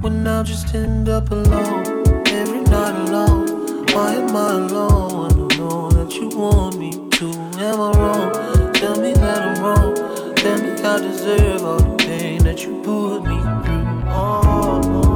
When 0.00 0.26
I'll 0.26 0.44
just 0.44 0.74
end 0.74 1.08
up 1.08 1.30
alone, 1.30 1.86
every 2.28 2.60
night 2.60 2.96
alone. 3.08 3.86
Why 3.92 4.14
am 4.14 4.36
I 4.36 4.50
alone? 4.52 5.26
I 5.26 5.34
don't 5.34 5.58
know 5.58 5.90
that 5.90 6.12
you 6.14 6.28
want 6.28 6.78
me 6.78 6.90
to. 7.18 7.26
Am 7.58 7.80
I 7.80 7.90
wrong? 7.98 8.72
Tell 8.74 9.00
me 9.00 9.12
that 9.14 9.40
I'm 9.42 9.62
wrong. 9.62 9.94
Tell 10.36 10.58
me 10.58 10.70
I 10.84 11.00
deserve 11.00 11.64
all 11.64 11.80
the 11.80 11.96
pain 12.04 12.42
that 12.44 12.64
you 12.64 12.80
put 12.82 13.20
me 13.24 13.38
through. 13.64 13.86
Oh, 14.10 15.07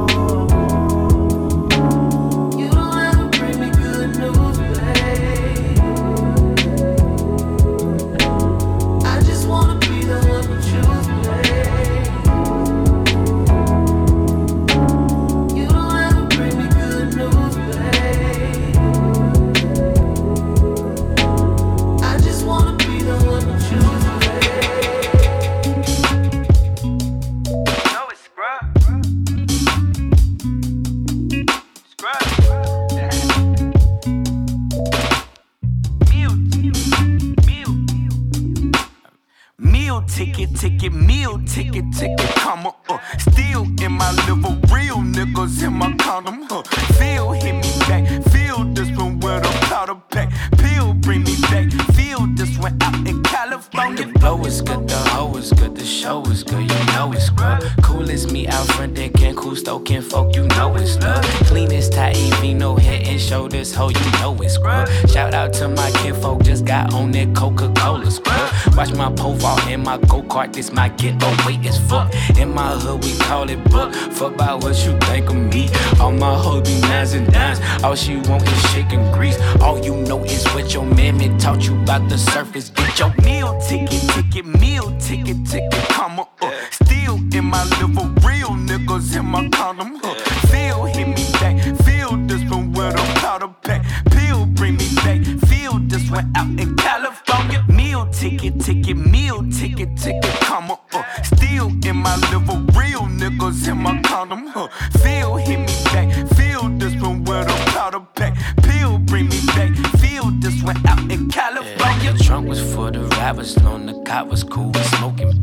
Meal 39.93 40.01
ticket, 40.07 40.55
ticket, 40.55 40.91
meal 40.91 41.39
ticket, 41.45 41.85
ticket, 41.93 42.35
comma, 42.37 42.73
uh. 42.89 42.97
Still 43.19 43.61
in 43.79 43.91
my 43.91 44.11
liver, 44.25 44.59
real 44.73 44.97
niggas 44.97 45.61
in 45.63 45.73
my 45.73 45.93
condom, 45.97 46.47
huh. 46.49 46.63
Feel 46.97 47.31
hit 47.33 47.53
me 47.53 47.71
back, 47.87 48.07
feel 48.31 48.63
this 48.73 48.89
one 48.97 49.19
with 49.19 49.45
a 49.45 49.65
powder 49.67 49.93
pack. 50.09 50.33
Pill 50.57 50.95
bring 50.95 51.21
me 51.23 51.35
back, 51.41 51.71
feel 51.93 52.25
this 52.33 52.57
one 52.57 52.75
out 52.81 53.07
in 53.07 53.21
California. 53.21 54.07
The 54.11 54.19
flow 54.19 54.43
is 54.45 54.63
good, 54.63 54.87
the 54.87 54.97
hoe 54.97 55.37
is 55.37 55.51
good, 55.53 55.72
the 55.83 55.89
show 55.89 56.21
is 56.31 56.43
good, 56.43 56.61
you 56.61 56.85
know 56.93 57.11
it's 57.11 57.25
scrub. 57.25 57.61
Cool 57.81 58.09
as 58.09 58.31
me 58.31 58.47
out 58.47 58.65
front, 58.67 58.95
then 58.95 59.11
can 59.11 59.35
cool 59.35 59.53
stoking 59.53 60.01
folk, 60.01 60.33
you 60.33 60.47
know 60.55 60.73
it's 60.77 60.97
love. 60.99 61.21
Clean 61.47 61.69
as 61.73 61.89
Taivino, 61.89 62.57
no 62.57 62.75
head 62.77 63.05
and 63.05 63.19
shoulders, 63.19 63.75
hoe, 63.75 63.89
you 63.89 64.11
know 64.21 64.33
it's 64.41 64.53
scrub. 64.53 64.87
Shout 65.09 65.33
out 65.33 65.51
to 65.55 65.67
my 65.67 65.91
kinfolk, 65.97 66.43
just 66.43 66.63
got 66.63 66.93
on 66.93 67.11
that 67.11 67.35
Coca 67.35 67.69
Cola 67.75 68.09
scrub. 68.09 68.77
Watch 68.77 68.93
my 68.93 69.11
pole 69.11 69.33
vault 69.33 69.67
in 69.67 69.83
my 69.83 69.97
go 69.97 70.21
kart, 70.21 70.53
this 70.53 70.71
my 70.71 70.87
getaway 70.87 71.57
as 71.67 71.77
fuck. 71.89 72.13
In 72.37 72.53
my 72.53 72.71
hood, 72.77 73.03
we 73.03 73.17
call 73.17 73.49
it 73.49 73.61
book. 73.65 73.93
Fuck 73.93 74.35
about 74.35 74.63
what 74.63 74.85
you 74.85 74.97
think 74.99 75.29
of 75.29 75.35
me. 75.35 75.67
All 75.99 76.13
my 76.13 76.33
hoes 76.33 76.61
be 76.65 76.79
nines 76.87 77.11
and 77.11 77.29
dimes, 77.29 77.59
all 77.83 77.95
she 77.95 78.15
want 78.29 78.47
is 78.47 78.73
chicken 78.73 79.11
grease. 79.11 79.37
All 79.59 79.83
you 79.83 79.97
know 79.97 80.23
is 80.23 80.45
what 80.53 80.73
your 80.73 80.85
mammy 80.85 81.37
taught 81.39 81.67
you 81.67 81.75
about 81.81 82.07
the 82.07 82.17
surface. 82.17 82.69
Get 82.69 82.99
your 82.99 83.13
Meal 83.23 83.59
ticket, 83.61 84.01
ticket, 84.11 84.45
meal 84.45 84.91
ticket, 84.99 85.45
ticket, 85.45 85.72
comma, 85.89 86.27
uh. 86.41 86.51
Still 86.71 87.15
in 87.33 87.45
my 87.45 87.63
liver, 87.79 88.07
real 88.27 88.49
niggas 88.49 89.15
in 89.17 89.25
my 89.25 89.49
condom, 89.49 89.99
huh. 90.03 90.13
Feel 90.47 90.85
hit 90.85 91.07
me 91.07 91.25
back, 91.39 91.61
feel 91.83 92.17
this 92.27 92.43
one 92.49 92.71
with 92.73 92.95
a 92.95 93.19
powder 93.19 93.49
pack. 93.63 93.85
Pill 94.11 94.45
bring 94.45 94.77
me 94.77 94.87
back, 94.95 95.21
feel 95.47 95.79
this 95.87 96.09
one 96.09 96.31
out 96.35 96.47
in 96.59 96.75
California. 96.75 97.63
Meal 97.67 98.07
ticket, 98.07 98.59
ticket, 98.59 98.97
meal 98.97 99.43
ticket, 99.51 99.95
ticket, 99.97 100.35
comma, 100.41 100.79
uh. 100.93 101.03
Still 101.23 101.67
in 101.85 101.97
my 101.97 102.15
liver, 102.31 102.59
real 102.79 103.03
niggas 103.21 103.67
in 103.67 103.77
my 103.77 104.01
condom, 104.01 104.47
huh. 104.47 104.67
Feel 105.01 105.35
hit 105.35 105.59
me 105.59 105.75
back, 105.85 106.27
feel 106.35 106.69
this 106.77 106.95
one 107.01 107.23
with 107.23 107.47
a 107.47 107.71
powder 107.71 108.01
pack. 108.15 108.35
Pill 108.63 108.97
bring 108.99 109.27
me 109.29 109.39
back, 109.47 109.75
feel 109.99 110.31
this 110.39 110.61
one 110.63 110.77
out 110.87 110.99
in 111.11 111.29
California. 111.29 112.13
The 112.13 112.23
trunk 112.23 112.49
was 112.49 112.61
for 112.73 112.91
the 112.91 113.01
rappers, 113.17 113.57
on 113.57 113.85
the 113.85 113.93
cop 114.03 114.27
was 114.27 114.43
cool, 114.43 114.73
smoking 114.97 115.41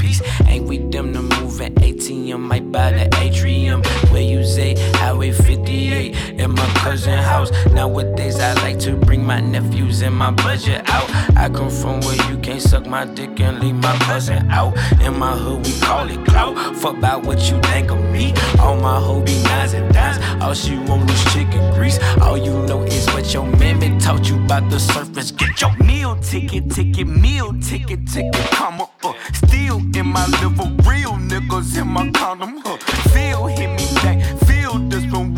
ATM, 2.31 2.41
might 2.41 2.71
buy 2.71 2.93
the 2.93 3.19
atrium. 3.19 3.83
Where 4.11 4.23
you 4.23 4.45
say 4.45 4.75
Highway 4.95 5.33
58 5.33 6.41
in 6.41 6.53
my 6.53 6.67
cousin 6.77 7.19
house. 7.19 7.51
Nowadays 7.67 8.41
I 8.41 8.55
like 8.55 8.79
to 8.81 8.97
bring 8.97 9.25
my 9.25 9.41
nephews 9.41 10.03
and 10.03 10.15
my 10.15 10.31
budget 10.31 10.89
out. 10.89 11.09
I 11.37 11.49
come 11.49 11.71
from 11.71 12.01
where 12.01 12.31
you 12.31 12.39
can't 12.39 12.61
suck 12.63 12.87
my 12.87 13.05
dick 13.05 13.41
and 13.41 13.61
leave 13.61 13.77
my 13.77 13.97
cousin 13.99 14.51
out. 14.51 14.77
In 15.01 15.19
my 15.19 15.37
hood 15.37 15.67
we 15.67 15.79
call 15.81 16.11
it 16.11 16.25
clout. 16.27 16.57
Fuck 16.77 16.99
about 16.99 17.25
what 17.25 17.39
you 17.51 17.61
think 17.63 17.91
of 17.91 18.01
me. 18.11 18.35
All 18.59 18.77
my 18.77 18.99
hoe 18.99 19.23
be 19.23 19.43
nines 19.45 19.75
and 19.75 19.93
dimes. 19.93 20.19
All 20.43 20.55
she 20.55 20.77
want 20.79 21.11
is 21.11 21.25
chicken 21.33 21.75
grease. 21.75 21.99
All 22.21 22.37
you 22.37 22.53
know 22.67 22.83
is 22.83 23.07
what 23.09 23.33
your 23.33 23.47
mammy 23.47 23.99
taught 23.99 24.29
you 24.29 24.43
about 24.45 24.71
the 24.71 24.79
surface. 24.79 25.31
Get 25.31 25.61
your 25.61 25.71
Meal 25.81 26.17
ticket, 26.17 26.71
ticket, 26.71 27.07
meal 27.07 27.53
ticket, 27.61 28.07
ticket, 28.07 28.51
comma, 28.53 28.89
uh. 29.03 29.13
In 30.01 30.07
my 30.07 30.27
liver, 30.41 30.65
real 30.89 31.13
niggas 31.29 31.79
in 31.79 31.87
my 31.89 32.11
condom, 32.13 32.63
huh. 32.65 32.79
Feel 33.11 33.45
hit 33.49 33.69
me 33.69 33.87
back, 33.97 34.19
feel 34.47 34.79
this 34.89 35.05
one 35.13 35.30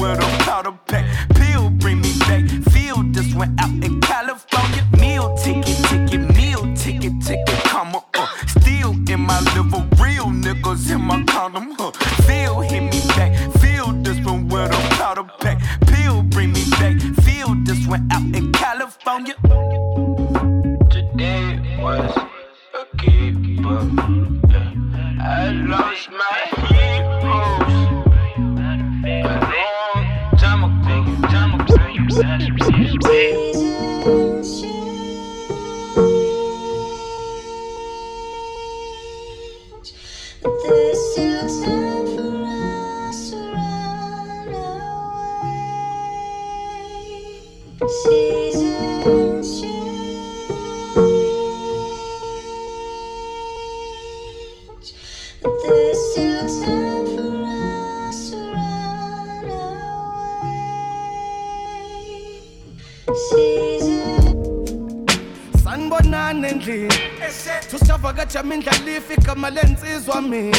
tusavakatsha 68.03 68.43
mindlala 68.43 68.97
ifika 68.97 69.35
lensizwa 69.51 70.23
mina 70.23 70.57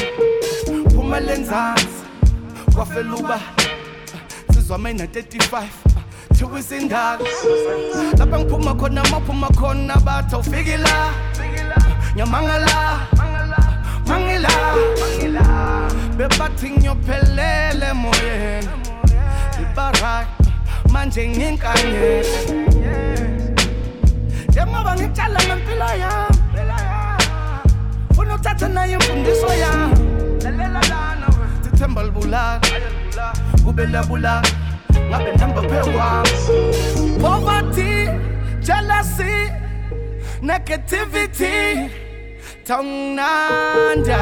phuma 0.95 1.19
lenzansi 1.19 1.87
kwafela 2.75 3.15
uba 3.15 3.39
nsizwa 4.49 4.77
mina 4.77 5.05
35 5.05 5.63
thiwa 6.33 6.59
isindala 6.59 7.19
lapha 8.17 8.39
ngiphuma 8.39 8.75
khona 8.75 9.03
maphuma 9.03 9.47
khona 9.47 9.95
bathi 9.97 10.35
awufiki 10.35 10.77
la. 10.77 11.13
Nyamangala 12.15 13.07
mangila. 14.07 14.49
Bebathi 16.17 16.69
ngiyophelele 16.69 17.87
emoyeni. 17.91 18.69
Ibarak 19.61 20.27
manje 20.89 21.27
nginkanyela 21.27 22.23
njengoba 24.49 24.95
ngitshala 24.95 25.39
ngempilo 25.43 25.85
yami. 25.85 26.22
Funa 28.43 28.55
uthatha 28.55 28.67
nayo 28.67 28.99
imfundiso 28.99 29.47
yami 29.53 29.95
sithemba 31.63 32.03
libulala 32.03 32.61
kube 33.63 33.85
labulala 33.85 34.41
ngabe 35.09 35.31
poverty 37.21 38.09
jealousy 38.61 39.49
negativity. 40.41 41.89
Tongnanda 42.65 44.21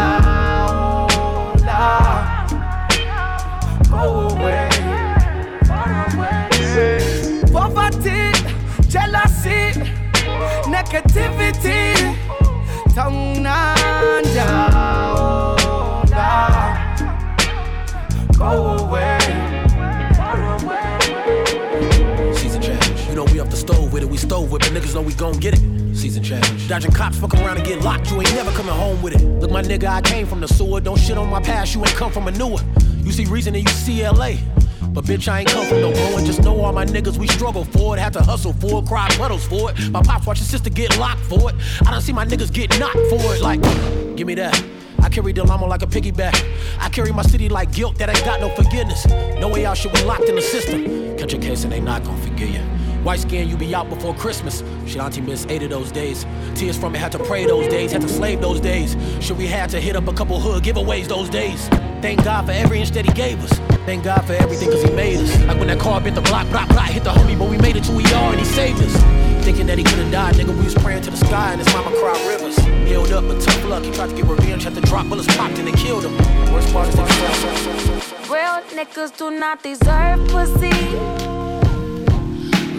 go 3.90 4.30
away. 4.30 4.70
Jealousy 8.90 9.74
negativity 10.68 11.82
Oh, 18.44 18.78
away 18.80 19.20
Season 22.34 22.62
change. 22.62 23.08
You 23.08 23.16
know 23.16 23.26
we 23.26 23.40
off 23.40 23.50
the 23.50 23.56
stove 23.56 23.94
with 23.94 24.02
it. 24.02 24.10
We 24.10 24.18
stove 24.18 24.52
with 24.52 24.66
it. 24.66 24.74
Niggas 24.74 24.96
know 24.96 25.02
we 25.02 25.14
gon' 25.14 25.34
get 25.34 25.54
it. 25.54 25.96
Season 25.96 26.24
change. 26.24 26.68
Dodging 26.68 26.92
cops, 26.92 27.18
fuck 27.20 27.34
around 27.36 27.58
and 27.58 27.66
get 27.66 27.82
locked. 27.82 28.10
You 28.10 28.18
ain't 28.18 28.34
never 28.34 28.52
coming 28.52 28.74
home 28.74 29.02
with 29.04 29.16
it. 29.16 29.24
Look, 29.24 29.52
my 29.52 29.62
nigga, 29.62 29.88
I 29.88 30.02
came 30.02 30.26
from 30.26 30.40
the 30.42 30.48
sewer. 30.48 30.82
Don't 30.82 31.00
shit 31.00 31.18
on 31.18 31.30
my 31.30 31.42
past. 31.42 31.76
You 31.76 31.82
ain't 31.82 31.96
come 31.96 32.12
from 32.12 32.28
a 32.28 32.32
newer. 32.32 32.60
You 33.04 33.12
see 33.12 33.26
reason 33.26 33.54
and 33.56 33.64
you 33.64 33.74
see 33.74 34.04
LA. 34.08 34.38
But 34.94 35.06
bitch, 35.06 35.28
I 35.30 35.40
ain't 35.40 35.50
come 35.50 35.66
from 35.66 35.80
no 35.80 35.92
ruin. 35.92 36.26
Just 36.26 36.44
know 36.44 36.60
all 36.60 36.74
my 36.74 36.86
niggas, 36.86 37.18
we 37.18 37.28
struggle 37.28 37.64
for 37.64 37.96
it. 37.96 38.00
Had 38.00 38.14
to 38.14 38.22
hustle 38.22 38.54
for 38.54 38.84
it, 38.84 38.88
cry 38.88 39.08
puddles 39.12 39.46
for 39.48 39.72
it. 39.72 39.90
My 39.90 40.02
pops 40.02 40.28
watch 40.28 40.40
his 40.40 40.50
sister 40.50 40.70
get 40.70 40.98
locked 40.98 41.22
for 41.22 41.50
it. 41.50 41.56
I 41.82 41.92
done 41.92 42.02
see 42.02 42.12
my 42.12 42.26
niggas 42.26 42.52
get 42.52 42.78
knocked 42.78 43.00
for 43.10 43.34
it. 43.34 43.42
Like, 43.42 43.62
give 44.18 44.28
me 44.28 44.36
that. 44.36 44.62
I 45.00 45.10
carry 45.10 45.32
the 45.32 45.44
llama 45.44 45.66
like 45.66 45.82
a 45.82 45.88
piggyback. 45.88 46.36
I 46.80 46.90
carry 46.90 47.12
my 47.12 47.24
city 47.24 47.48
like 47.48 47.72
guilt 47.72 47.98
that 48.00 48.10
ain't 48.10 48.24
got 48.26 48.42
no 48.42 48.50
forgiveness. 48.50 49.08
No 49.40 49.48
way 49.48 49.66
out, 49.66 49.78
shit, 49.78 49.94
we 49.94 50.04
locked 50.04 50.26
in 50.26 50.36
the 50.36 50.42
system. 50.42 51.18
Catch 51.18 51.34
a 51.34 51.38
case 51.38 51.64
and 51.64 51.72
they 51.72 51.80
not 51.80 52.04
gonna 52.04 52.22
forgive 52.22 52.50
you. 52.50 52.62
White 53.04 53.22
skin, 53.22 53.50
you 53.50 53.58
be 53.58 53.74
out 53.74 53.90
before 53.90 54.14
Christmas. 54.14 54.62
Shit, 54.86 55.02
auntie 55.02 55.22
missed 55.22 55.50
eight 55.50 55.64
of 55.64 55.70
those 55.72 55.92
days. 55.92 56.26
Tears 56.54 56.78
from 56.78 56.94
it, 56.96 57.00
had 57.00 57.12
to 57.14 57.20
pray 57.20 57.46
those 57.46 57.68
days, 57.68 57.92
had 57.92 58.02
to 58.02 58.10
slave 58.10 58.42
those 58.42 58.60
days. 58.60 58.96
Should 59.22 59.38
we 59.38 59.48
had 59.48 59.70
to 59.72 59.80
hit 59.80 59.96
up 59.96 60.08
a 60.08 60.14
couple 60.14 60.40
hood 60.40 60.64
giveaways 60.64 61.08
those 61.08 61.30
days. 61.30 61.68
Thank 62.02 62.24
God 62.24 62.48
for 62.48 62.52
every 62.52 62.80
inch 62.80 62.90
that 62.92 63.06
he 63.06 63.14
gave 63.14 63.44
us. 63.44 63.52
Thank 63.86 64.04
God 64.04 64.26
for 64.26 64.34
everything 64.34 64.72
cause 64.72 64.82
he 64.82 64.90
made 64.90 65.20
us. 65.20 65.40
Like 65.46 65.60
when 65.60 65.68
that 65.68 65.80
car 65.80 66.02
bit 66.02 66.16
the 66.16 66.22
block, 66.22 66.50
block, 66.50 66.68
block, 66.70 66.88
hit 66.90 67.04
the 67.04 67.12
homie, 67.12 67.38
but 67.38 67.48
we 67.48 67.58
made 67.60 67.76
it 67.76 67.84
to 67.84 67.92
are 67.92 68.32
and 68.32 68.40
he 68.40 68.46
saved 68.46 68.82
us. 68.82 68.96
Thinking 69.46 69.68
that 69.68 69.78
he 69.78 69.84
could've 69.84 70.12
died, 70.12 70.34
nigga, 70.34 70.58
we 70.58 70.64
was 70.64 70.74
praying 70.74 71.04
to 71.04 71.12
the 71.12 71.18
sky 71.18 71.52
and 71.52 71.62
his 71.62 71.72
mama 71.74 71.96
cried 71.98 72.20
rivers. 72.28 72.58
Healed 72.88 73.12
up, 73.12 73.28
but 73.28 73.40
tough 73.40 73.64
luck, 73.66 73.84
he 73.84 73.92
tried 73.92 74.10
to 74.10 74.16
get 74.16 74.26
revenge, 74.26 74.64
had 74.64 74.74
to 74.74 74.82
drop 74.82 75.10
bullets 75.10 75.28
popped 75.36 75.60
and 75.60 75.68
they 75.68 75.74
killed 75.74 76.04
him. 76.04 76.18
Worst 76.52 76.74
part 76.74 76.88
is 76.90 76.96
that 76.96 78.28
Real 78.30 78.62
niggas 78.76 79.16
do 79.16 79.30
not 79.30 79.62
deserve 79.62 80.28
pussy. 80.30 80.74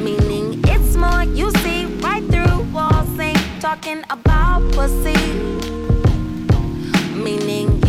Meaning 0.03 0.61
it's 0.67 0.97
more 0.97 1.23
you 1.23 1.53
see 1.63 1.85
right 2.03 2.25
through 2.25 2.63
walls, 2.73 3.19
ain't 3.21 3.39
talking 3.61 4.03
about 4.11 4.63
pussy. 4.73 5.15
Meaning 7.15 7.82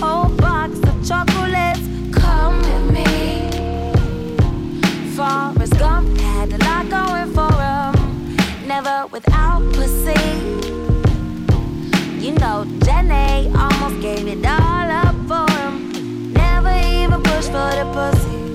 whole 0.00 0.30
box 0.36 0.78
of 0.88 1.06
chocolates. 1.06 1.84
Come 2.10 2.56
with 2.68 2.86
me. 2.96 3.50
Forrest 5.14 5.78
Gump 5.78 6.18
had 6.18 6.52
a 6.54 6.58
lot 6.64 6.88
going 6.88 7.30
for 7.36 7.52
him. 7.68 8.36
Never 8.66 9.06
without 9.08 9.62
pussy. 9.74 10.24
You 12.24 12.32
know, 12.32 12.66
almost 13.56 14.00
gave 14.00 14.26
it 14.26 14.44
all 14.46 14.90
up 15.04 15.16
for 15.28 15.46
him. 15.58 16.32
Never 16.32 16.74
even 16.96 17.22
pushed 17.22 17.50
for 17.50 17.70
the 17.78 17.86
pussy. 17.92 18.49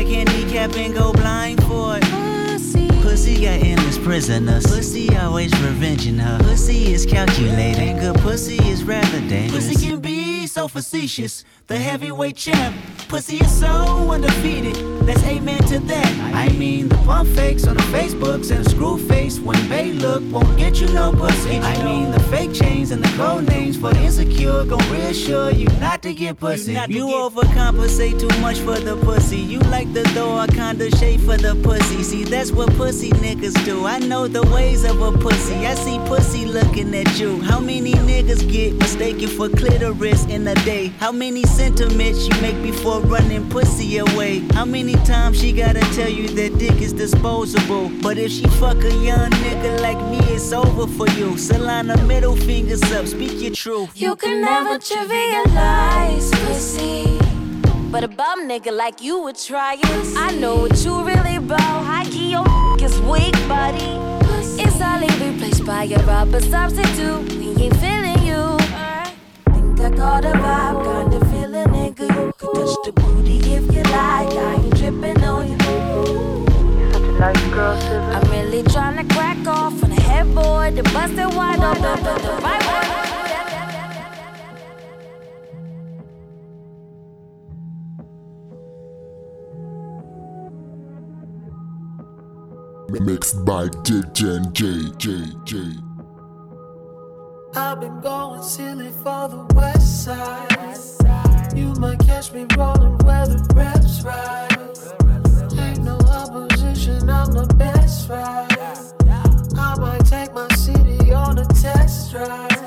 Back 0.00 0.08
handicap 0.08 0.74
and 0.76 0.94
go 0.94 1.12
blind 1.12 1.62
for 1.64 1.98
it. 1.98 2.04
Pussy. 2.04 2.88
Pussy 3.02 3.34
got 3.34 3.60
endless 3.60 3.98
prisoners. 3.98 4.66
Pussy 4.66 5.14
always 5.14 5.52
revenging 5.60 6.16
her. 6.16 6.38
Pussy 6.38 6.94
is 6.94 7.04
calculating. 7.04 7.98
Good 7.98 8.16
pussy 8.20 8.56
is 8.66 8.82
rather 8.82 9.20
dangerous. 9.28 9.68
Pussy 9.68 9.88
can 9.88 10.00
be 10.00 10.46
so 10.46 10.68
facetious. 10.68 11.44
The 11.66 11.76
heavyweight 11.76 12.36
champ. 12.36 12.74
Pussy 13.10 13.38
is 13.38 13.50
so 13.50 13.66
undefeated. 14.08 14.76
Let's 15.04 15.24
amen 15.24 15.60
to 15.64 15.80
that. 15.80 16.06
I 16.32 16.48
mean, 16.50 16.88
the 16.88 16.94
pump 16.98 17.28
fakes 17.30 17.66
on 17.66 17.76
the 17.76 17.82
Facebooks 17.84 18.52
and 18.52 18.64
the 18.64 18.70
screw 18.70 18.98
face 19.08 19.40
when 19.40 19.68
they 19.68 19.90
look 19.90 20.22
won't 20.30 20.56
get 20.56 20.80
you 20.80 20.86
no 20.92 21.10
pussy. 21.10 21.58
I 21.58 21.82
mean, 21.82 22.12
the 22.12 22.20
fake 22.30 22.54
chains 22.54 22.92
and 22.92 23.02
the 23.02 23.08
code 23.16 23.48
names 23.48 23.76
for 23.76 23.92
the 23.92 24.00
insecure 24.02 24.64
gon' 24.64 24.78
reassure 24.92 25.50
you 25.50 25.66
not 25.80 26.02
to 26.02 26.14
get 26.14 26.38
pussy. 26.38 26.74
You, 26.88 27.06
overcompensate 27.06 28.20
too 28.20 28.40
much 28.40 28.58
for 28.60 28.78
the 28.78 28.96
pussy. 29.04 29.38
You 29.38 29.58
like 29.58 29.92
the 29.92 30.02
a 30.02 30.46
kinda 30.46 30.96
shade 30.96 31.20
for 31.22 31.36
the 31.36 31.56
pussy. 31.64 32.04
See, 32.04 32.22
that's 32.22 32.52
what 32.52 32.68
pussy 32.76 33.10
niggas 33.10 33.64
do. 33.64 33.86
I 33.86 33.98
know 33.98 34.28
the 34.28 34.42
ways 34.54 34.84
of 34.84 35.02
a 35.02 35.10
pussy. 35.10 35.66
I 35.66 35.74
see 35.74 35.98
pussy 36.06 36.44
looking 36.44 36.94
at 36.94 37.18
you. 37.18 37.40
How 37.40 37.58
many 37.58 37.94
niggas 37.94 38.48
get 38.50 38.74
mistaken 38.74 39.28
for 39.28 39.48
clitoris 39.48 40.26
in 40.26 40.46
a 40.46 40.54
day? 40.66 40.92
How 41.00 41.10
many 41.10 41.42
sentiments 41.44 42.28
you 42.28 42.40
make 42.40 42.62
before 42.62 42.99
running 43.02 43.48
pussy 43.50 43.98
away? 43.98 44.40
How 44.54 44.64
many 44.64 44.94
times 45.04 45.40
she 45.40 45.52
gotta 45.52 45.80
tell 45.94 46.08
you 46.08 46.28
that 46.28 46.58
dick 46.58 46.80
is 46.80 46.92
disposable? 46.92 47.90
But 48.02 48.18
if 48.18 48.30
she 48.30 48.44
fuck 48.60 48.76
a 48.82 48.94
young 48.94 49.30
nigga 49.30 49.80
like 49.80 50.00
me, 50.10 50.18
it's 50.34 50.52
over 50.52 50.86
for 50.86 51.08
you. 51.18 51.32
Solana 51.32 51.96
middle 52.06 52.36
fingers 52.36 52.82
up, 52.92 53.06
speak 53.06 53.40
your 53.40 53.52
truth. 53.52 53.90
You 53.94 54.16
can 54.16 54.40
never 54.42 54.78
trivialize 54.78 56.30
pussy. 56.46 57.18
But 57.90 58.04
a 58.04 58.08
bum 58.08 58.48
nigga 58.48 58.72
like 58.72 59.02
you 59.02 59.20
would 59.22 59.36
try 59.36 59.74
it. 59.74 60.16
I 60.16 60.30
know 60.38 60.56
what 60.56 60.84
you 60.84 61.02
really 61.04 61.36
about. 61.36 61.84
High 61.84 62.04
key, 62.04 62.30
your 62.30 62.46
is 62.80 63.00
weak, 63.00 63.34
buddy. 63.48 63.98
It's 64.62 64.80
only 64.80 65.08
replaced 65.24 65.64
by 65.66 65.84
a 65.84 65.98
rubber 66.06 66.40
substitute. 66.40 67.32
We 67.32 67.64
ain't 67.64 67.76
feeling 67.76 68.22
you. 68.22 68.58
Think 69.52 69.80
I 69.80 69.90
caught 69.96 70.24
a 70.24 70.32
vibe, 70.32 71.09
kinda 71.50 71.70
nigga. 71.70 72.06
You 72.16 72.32
could 72.38 72.54
touch 72.54 72.76
the 72.84 72.92
booty 72.92 73.38
if 73.38 73.74
you 73.74 73.82
like. 73.82 74.32
I 74.32 74.54
ain't 74.54 74.76
tripping 74.76 75.24
on 75.24 75.48
you. 75.50 75.56
Nice 77.18 77.44
girl, 77.50 77.76
I'm 78.14 78.30
really 78.30 78.62
tryna 78.62 79.08
crack 79.10 79.46
off 79.46 79.82
on 79.82 79.92
a 79.92 80.00
headboard. 80.00 80.76
The 80.76 80.82
busted 80.94 81.34
wide 81.34 81.60
open, 81.60 82.04
but 82.04 82.22
the 82.22 82.32
right 82.42 82.64
one. 82.66 82.88
Mixed 93.06 93.44
by 93.44 93.66
DJ 93.82 94.52
J 94.52 94.90
J 94.98 95.06
J. 95.44 95.56
I've 97.56 97.80
been 97.80 98.00
going 98.00 98.42
silly 98.42 98.90
for 99.02 99.28
the 99.28 99.46
west 99.54 100.04
side. 100.04 100.50
You 101.54 101.74
might 101.74 101.98
catch 101.98 102.32
me 102.32 102.46
rolling 102.56 102.98
where 102.98 103.26
the 103.26 103.38
reps 103.54 104.02
ride. 104.02 104.50
Ain't 105.58 105.82
no 105.82 105.96
opposition, 105.98 107.10
I'm 107.10 107.32
the 107.32 107.46
best. 107.54 108.10
I 108.10 109.76
might 109.78 110.04
take 110.06 110.32
my 110.32 110.48
city 110.54 111.12
on 111.12 111.38
a 111.38 111.44
test 111.46 112.12
drive. 112.12 112.59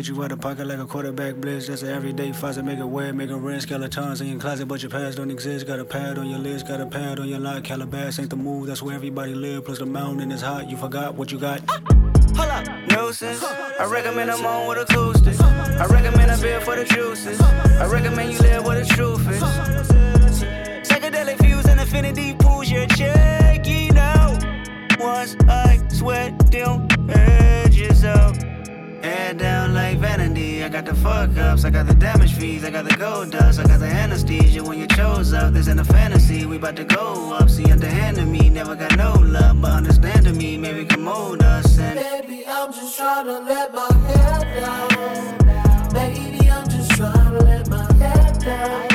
Get 0.00 0.08
you 0.08 0.24
out 0.24 0.32
of 0.32 0.40
pocket 0.40 0.66
like 0.66 0.78
a 0.78 0.86
quarterback 0.86 1.34
blitz. 1.34 1.66
That's 1.66 1.82
an 1.82 1.90
everyday 1.90 2.32
faucet, 2.32 2.64
make 2.64 2.78
it 2.78 2.86
wet, 2.86 3.14
make 3.14 3.28
it 3.28 3.36
rinse. 3.36 3.64
Skeletons 3.64 4.22
in 4.22 4.28
your 4.28 4.40
closet, 4.40 4.66
but 4.66 4.80
your 4.80 4.88
past 4.88 5.18
don't 5.18 5.30
exist. 5.30 5.66
Got 5.66 5.78
a 5.78 5.84
pad 5.84 6.16
on 6.16 6.26
your 6.26 6.38
list, 6.38 6.68
got 6.68 6.80
a 6.80 6.86
pad 6.86 7.18
on 7.18 7.28
your 7.28 7.38
lock. 7.38 7.64
Calabas 7.64 8.18
ain't 8.18 8.30
the 8.30 8.36
move, 8.36 8.66
that's 8.66 8.80
where 8.80 8.94
everybody 8.94 9.34
live. 9.34 9.66
Plus 9.66 9.78
the 9.78 9.84
mountain 9.84 10.32
is 10.32 10.40
hot, 10.40 10.70
you 10.70 10.78
forgot 10.78 11.16
what 11.16 11.30
you 11.30 11.38
got. 11.38 11.60
Hold 11.68 12.48
up, 12.48 12.66
nuisance. 12.90 13.44
I 13.44 13.84
recommend 13.90 14.30
I'm 14.30 14.46
on 14.46 14.68
with 14.68 14.78
acoustic. 14.78 15.38
I 15.38 15.84
recommend 15.84 16.30
a 16.30 16.38
beer 16.38 16.62
for 16.62 16.76
the 16.76 16.86
juices. 16.86 17.38
I 17.38 17.86
recommend 17.86 18.32
you 18.32 18.38
live 18.38 18.64
where 18.64 18.82
the 18.82 18.86
truth 18.86 19.28
is. 19.28 19.69
The 30.90 30.96
fuck 30.96 31.36
ups, 31.36 31.64
I 31.64 31.70
got 31.70 31.86
the 31.86 31.94
damage 31.94 32.34
fees, 32.34 32.64
I 32.64 32.70
got 32.70 32.84
the 32.84 32.96
gold 32.96 33.30
dust, 33.30 33.60
I 33.60 33.64
got 33.64 33.80
the 33.80 33.86
anesthesia 33.86 34.62
when 34.62 34.78
you 34.78 34.86
chose 34.88 35.32
up. 35.32 35.52
This 35.52 35.68
ain't 35.68 35.78
a 35.78 35.84
fantasy, 35.84 36.46
we 36.46 36.56
about 36.56 36.76
to 36.76 36.84
go 36.84 37.32
up. 37.32 37.48
See, 37.48 37.70
underhanding 37.70 38.30
me, 38.30 38.48
never 38.50 38.74
got 38.74 38.96
no 38.96 39.12
love, 39.12 39.60
but 39.60 39.70
understanding 39.70 40.36
me, 40.36 40.56
maybe 40.56 40.84
can 40.84 41.02
mold 41.02 41.42
us. 41.42 41.78
And 41.78 41.98
Baby, 41.98 42.44
I'm 42.46 42.72
just 42.72 42.96
trying 42.96 43.26
to 43.26 43.38
let 43.40 43.72
my 43.72 43.92
hair 44.08 44.60
down. 44.60 45.92
Baby, 45.92 46.50
I'm 46.50 46.68
just 46.68 46.90
trying 46.92 47.38
to 47.38 47.44
let 47.44 47.68
my 47.68 47.92
hair 47.94 48.32
down. 48.40 48.89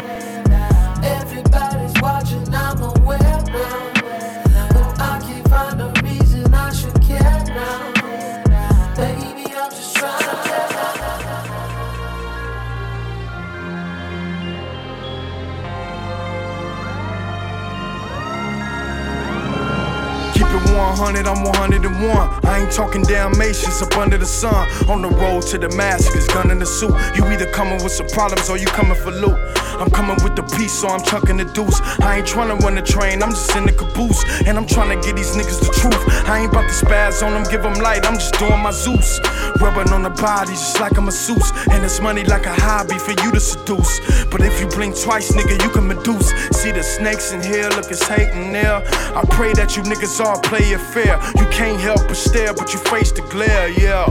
100, 20.76 21.28
I'm 21.28 21.44
101. 21.44 22.46
I 22.46 22.60
ain't 22.60 22.72
talking 22.72 23.02
Dalmatians 23.04 23.82
up 23.82 23.98
under 23.98 24.18
the 24.18 24.26
sun. 24.26 24.68
On 24.90 25.02
the 25.02 25.10
road 25.10 25.44
to 25.48 25.58
Damascus, 25.58 26.28
gun 26.28 26.52
in 26.52 26.60
the 26.60 26.66
suit. 26.66 26.94
You 27.16 27.26
either 27.28 27.50
coming 27.52 27.82
with 27.84 27.92
some 27.92 28.08
problems 28.08 28.50
or 28.50 28.58
you 28.58 28.68
coming 28.68 28.96
for 28.96 29.12
loot. 29.12 29.38
I'm 29.80 29.90
coming 29.90 30.18
with 30.24 30.36
the 30.36 30.44
peace, 30.58 30.74
so 30.74 30.88
I'm 30.88 31.04
chucking 31.04 31.38
the 31.38 31.46
deuce. 31.46 31.80
I 32.00 32.18
ain't 32.18 32.28
trying 32.28 32.56
to 32.56 32.56
run 32.64 32.76
the 32.76 32.82
train, 32.82 33.24
I'm 33.24 33.32
just 33.32 33.56
in 33.56 33.66
the 33.66 33.74
caboose. 33.74 34.24
And 34.46 34.58
I'm 34.58 34.68
trying 34.68 34.92
to 34.96 35.06
get 35.06 35.16
these 35.16 35.36
niggas 35.36 35.60
the 35.60 35.72
truth. 35.74 36.00
I 36.28 36.40
ain't 36.40 36.52
about 36.52 36.70
to 36.70 36.86
spaz 36.86 37.26
on 37.26 37.34
them, 37.34 37.44
give 37.52 37.64
them 37.64 37.76
light, 37.76 38.06
I'm 38.06 38.16
just 38.16 38.38
doing 38.40 38.62
my 38.62 38.72
Zeus. 38.72 39.20
Rubbing 39.60 39.92
on 39.92 40.04
the 40.04 40.10
body 40.10 40.52
just 40.52 40.80
like 40.80 40.98
I'm 40.98 41.04
a 41.04 41.12
masseuse. 41.12 41.52
And 41.72 41.84
it's 41.84 42.00
money 42.02 42.24
like 42.24 42.46
a 42.46 42.54
hobby 42.54 42.98
for 42.98 43.12
you 43.24 43.32
to 43.32 43.40
seduce. 43.40 44.00
But 44.26 44.42
if 44.42 44.60
you 44.60 44.68
blink 44.68 45.00
twice, 45.00 45.32
nigga, 45.32 45.62
you 45.64 45.70
can 45.70 45.88
meduce. 45.88 46.30
See 46.52 46.72
the 46.72 46.84
snakes 46.84 47.32
in 47.32 47.42
here, 47.42 47.70
look, 47.70 47.92
it's 47.92 48.08
hating 48.08 48.52
there. 48.52 48.84
I 49.16 49.24
pray 49.30 49.54
that 49.54 49.76
you 49.76 49.84
niggas 49.84 50.20
all 50.24 50.40
play 50.42 50.65
it 50.72 50.82
fair. 50.82 51.20
You 51.38 51.46
can't 51.48 51.80
help 51.80 52.08
but 52.08 52.18
stare, 52.18 52.54
but 52.54 52.74
you 52.74 52.80
face 52.80 53.12
the 53.12 53.22
glare, 53.22 53.70
yeah. 53.70 54.06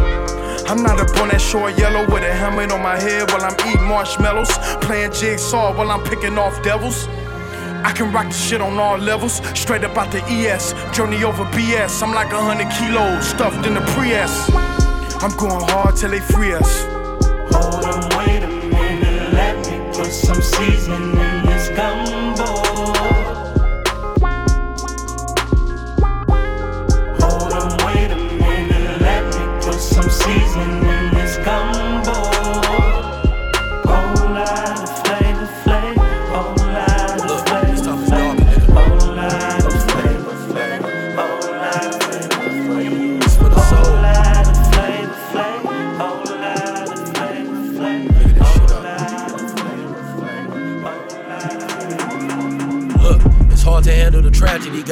I'm 0.67 0.83
not 0.83 1.01
up 1.01 1.17
on 1.21 1.29
that 1.29 1.41
short 1.41 1.79
yellow 1.79 2.05
with 2.11 2.23
a 2.23 2.33
helmet 2.33 2.73
on 2.73 2.83
my 2.83 2.99
head 2.99 3.31
while 3.31 3.43
I'm 3.43 3.57
eating 3.69 3.87
marshmallows. 3.87 4.51
Playing 4.81 5.13
jigsaw 5.13 5.77
while 5.77 5.91
I'm 5.91 6.03
picking 6.05 6.39
off 6.39 6.63
devils. 6.63 7.07
I 7.85 7.93
can 7.93 8.11
rock 8.13 8.29
the 8.29 8.33
shit 8.33 8.63
on 8.63 8.79
all 8.79 8.97
levels, 8.97 9.43
straight 9.59 9.85
up 9.85 9.97
out 9.99 10.11
the 10.11 10.25
ES. 10.25 10.73
Journey 10.97 11.23
over 11.23 11.45
BS. 11.45 12.03
I'm 12.03 12.15
like 12.15 12.33
a 12.33 12.41
hundred 12.41 12.71
kilos 12.73 13.29
stuffed 13.29 13.67
in 13.67 13.75
the 13.75 13.83
Prius. 13.93 14.49
I'm 15.23 15.37
going 15.37 15.63
hard 15.69 15.97
till 15.97 16.11
they 16.11 16.21
free 16.21 16.55
us. 16.55 16.85
Hold 17.53 17.85
on, 17.85 18.19
wait 18.19 18.43
a 18.43 18.49
minute, 18.49 19.33
let 19.35 19.57
me 19.69 19.79
put 19.95 20.11
some 20.11 20.41
seasoning 20.41 21.11
in 21.13 21.47
this 21.47 21.69
gumbo. 21.77 22.44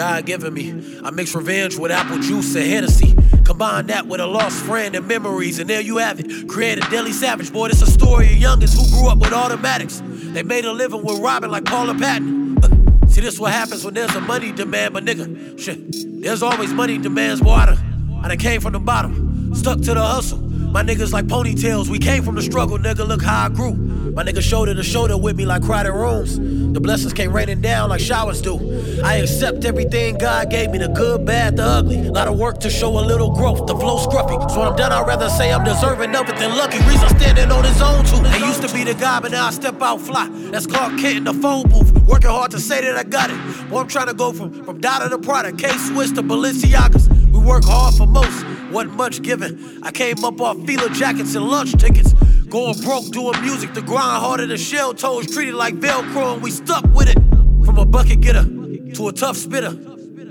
God 0.02 0.26
given 0.26 0.52
me. 0.52 1.00
I 1.04 1.12
mix 1.12 1.32
revenge 1.32 1.76
with 1.76 1.92
apple 1.92 2.18
juice 2.18 2.56
and 2.56 2.66
Hennessy. 2.66 3.14
Combine 3.44 3.86
that 3.86 4.08
with 4.08 4.20
a 4.20 4.26
lost 4.26 4.64
friend 4.64 4.96
and 4.96 5.06
memories, 5.06 5.60
and 5.60 5.70
there 5.70 5.80
you 5.80 5.98
have 5.98 6.18
it. 6.18 6.48
Create 6.48 6.78
a 6.78 6.90
deadly 6.90 7.12
savage, 7.12 7.52
boy. 7.52 7.68
This 7.68 7.82
a 7.82 7.86
story 7.86 8.26
of 8.26 8.32
youngins 8.32 8.74
who 8.74 8.98
grew 8.98 9.08
up 9.08 9.18
with 9.18 9.32
automatics. 9.32 10.02
They 10.04 10.42
made 10.42 10.64
a 10.64 10.72
living 10.72 11.04
with 11.04 11.20
robbing 11.20 11.52
like 11.52 11.66
Paula 11.66 11.94
Patton. 11.94 12.58
Uh, 12.64 13.06
See, 13.06 13.20
this 13.20 13.38
what 13.38 13.52
happens 13.52 13.84
when 13.84 13.94
there's 13.94 14.12
a 14.16 14.20
money 14.20 14.50
demand, 14.50 14.94
my 14.94 15.00
nigga, 15.00 15.56
shit, 15.56 15.78
there's 16.20 16.42
always 16.42 16.72
money 16.72 16.98
demands, 16.98 17.40
water. 17.40 17.76
Done, 17.76 18.20
I 18.24 18.26
done 18.26 18.38
came 18.38 18.60
from 18.60 18.72
the 18.72 18.80
bottom, 18.80 19.54
stuck 19.54 19.82
to 19.82 19.94
the 19.94 20.02
hustle. 20.02 20.40
My 20.40 20.82
niggas 20.82 21.12
like 21.12 21.26
ponytails, 21.26 21.88
we 21.88 22.00
came 22.00 22.24
from 22.24 22.34
the 22.34 22.42
struggle, 22.42 22.76
nigga. 22.76 23.06
Look 23.06 23.22
how 23.22 23.44
I 23.46 23.50
grew. 23.50 23.74
My 23.74 24.24
nigga 24.24 24.42
shoulder 24.42 24.74
to 24.74 24.82
shoulder 24.82 25.16
with 25.16 25.36
me 25.36 25.46
like 25.46 25.62
crowded 25.62 25.92
rooms. 25.92 26.40
The 26.72 26.80
blessings 26.80 27.12
came 27.12 27.32
raining 27.34 27.60
down 27.60 27.90
like 27.90 28.00
showers 28.00 28.40
do. 28.40 28.56
I 29.04 29.16
accept 29.16 29.66
everything 29.66 30.16
God 30.16 30.48
gave 30.48 30.70
me, 30.70 30.78
the 30.78 30.88
good, 30.88 31.26
bad, 31.26 31.56
the 31.58 31.64
ugly. 31.64 31.98
A 31.98 32.10
lot 32.10 32.28
of 32.28 32.38
work 32.38 32.60
to 32.60 32.70
show 32.70 32.98
a 32.98 33.04
little 33.04 33.30
growth, 33.30 33.66
the 33.66 33.76
flow 33.76 33.98
scruffy. 33.98 34.50
So 34.50 34.60
when 34.60 34.68
I'm 34.68 34.76
done, 34.76 34.90
I'd 34.90 35.06
rather 35.06 35.28
say 35.28 35.52
I'm 35.52 35.64
deserving 35.64 36.16
of 36.16 36.26
it 36.30 36.36
than 36.36 36.56
lucky. 36.56 36.78
Reason 36.88 37.08
standing 37.10 37.52
on 37.52 37.62
his 37.62 37.82
own 37.82 38.06
too. 38.06 38.16
I 38.26 38.38
used 38.38 38.62
to 38.62 38.72
be 38.72 38.84
the 38.84 38.94
guy, 38.94 39.20
but 39.20 39.32
now 39.32 39.48
I 39.48 39.50
step 39.50 39.82
out 39.82 40.00
fly. 40.00 40.30
That's 40.50 40.66
Clark 40.66 40.98
Kent 40.98 41.18
in 41.18 41.24
the 41.24 41.34
phone 41.34 41.68
booth. 41.68 41.92
Working 42.06 42.30
hard 42.30 42.50
to 42.52 42.58
say 42.58 42.80
that 42.80 42.96
I 42.96 43.02
got 43.02 43.28
it. 43.28 43.68
Boy, 43.68 43.80
I'm 43.80 43.88
trying 43.88 44.08
to 44.08 44.14
go 44.14 44.32
from, 44.32 44.64
from 44.64 44.80
Dada 44.80 45.10
to 45.10 45.18
Prada, 45.18 45.52
K-Swiss 45.52 46.12
to 46.12 46.22
Balenciagas. 46.22 47.06
We 47.32 47.38
work 47.38 47.64
hard 47.64 47.94
for 47.96 48.06
most, 48.06 48.46
wasn't 48.70 48.96
much 48.96 49.20
given. 49.20 49.80
I 49.82 49.92
came 49.92 50.24
up 50.24 50.40
off 50.40 50.56
Fila 50.64 50.88
jackets 50.88 51.34
and 51.34 51.46
lunch 51.46 51.72
tickets. 51.72 52.14
Going 52.52 52.78
broke 52.82 53.06
doing 53.06 53.40
music, 53.40 53.72
the 53.72 53.80
grind 53.80 54.22
harder 54.22 54.44
than 54.44 54.58
shell 54.58 54.92
toes, 54.92 55.26
treated 55.26 55.54
like 55.54 55.74
Velcro, 55.76 56.34
and 56.34 56.42
we 56.42 56.50
stuck 56.50 56.84
with 56.92 57.08
it. 57.08 57.18
From 57.64 57.78
a 57.78 57.86
bucket 57.86 58.20
getter 58.20 58.44
to 58.44 59.08
a 59.08 59.12
tough 59.14 59.38
spitter, 59.38 59.74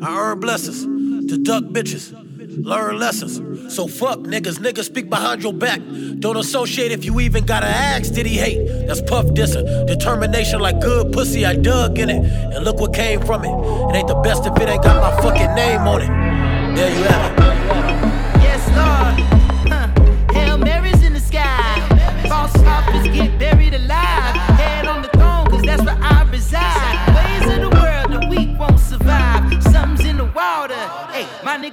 I 0.04 0.20
earn 0.20 0.40
blessings 0.40 0.84
to 1.32 1.38
duck 1.40 1.64
bitches, 1.64 2.14
learn 2.64 3.00
lessons. 3.00 3.74
So 3.76 3.88
fuck 3.88 4.20
niggas, 4.20 4.60
niggas 4.60 4.84
speak 4.84 5.10
behind 5.10 5.42
your 5.42 5.52
back. 5.52 5.82
Don't 6.20 6.38
associate 6.38 6.92
if 6.92 7.06
you 7.06 7.20
even 7.22 7.44
gotta 7.44 7.66
ask, 7.66 8.14
did 8.14 8.28
he 8.28 8.38
hate? 8.38 8.86
That's 8.86 9.02
puff 9.02 9.26
dissing. 9.26 9.88
Determination 9.88 10.60
like 10.60 10.80
good 10.80 11.12
pussy, 11.12 11.44
I 11.44 11.56
dug 11.56 11.98
in 11.98 12.12
it. 12.12 12.24
And 12.54 12.64
look 12.64 12.80
what 12.80 12.94
came 12.94 13.22
from 13.22 13.46
it. 13.46 13.50
It 13.50 13.96
ain't 13.96 14.08
the 14.08 14.22
best 14.24 14.46
if 14.46 14.56
it 14.58 14.70
ain't 14.70 14.84
got 14.84 15.02
my 15.02 15.22
fucking 15.24 15.56
name 15.56 15.82
on 15.88 16.04
it. 16.04 16.76
There 16.76 16.96
you 16.96 17.04
have 17.04 17.40
it. 17.40 17.51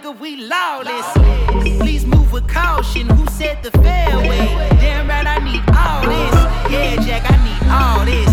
Nigga, 0.09 0.21
we 0.21 0.37
lawless. 0.37 1.79
Please 1.79 2.07
move 2.07 2.33
with 2.33 2.49
caution. 2.49 3.09
Who 3.09 3.27
said 3.33 3.63
the 3.63 3.71
fairway? 3.71 4.39
Damn 4.81 5.09
right, 5.09 5.27
I 5.27 5.39
need 5.39 5.63
all 5.77 6.03
this. 6.03 6.73
Yeah, 6.73 6.97
Jack, 7.05 7.31
I 7.31 7.37
need 7.45 7.71
all 7.71 8.05
this. 8.05 8.28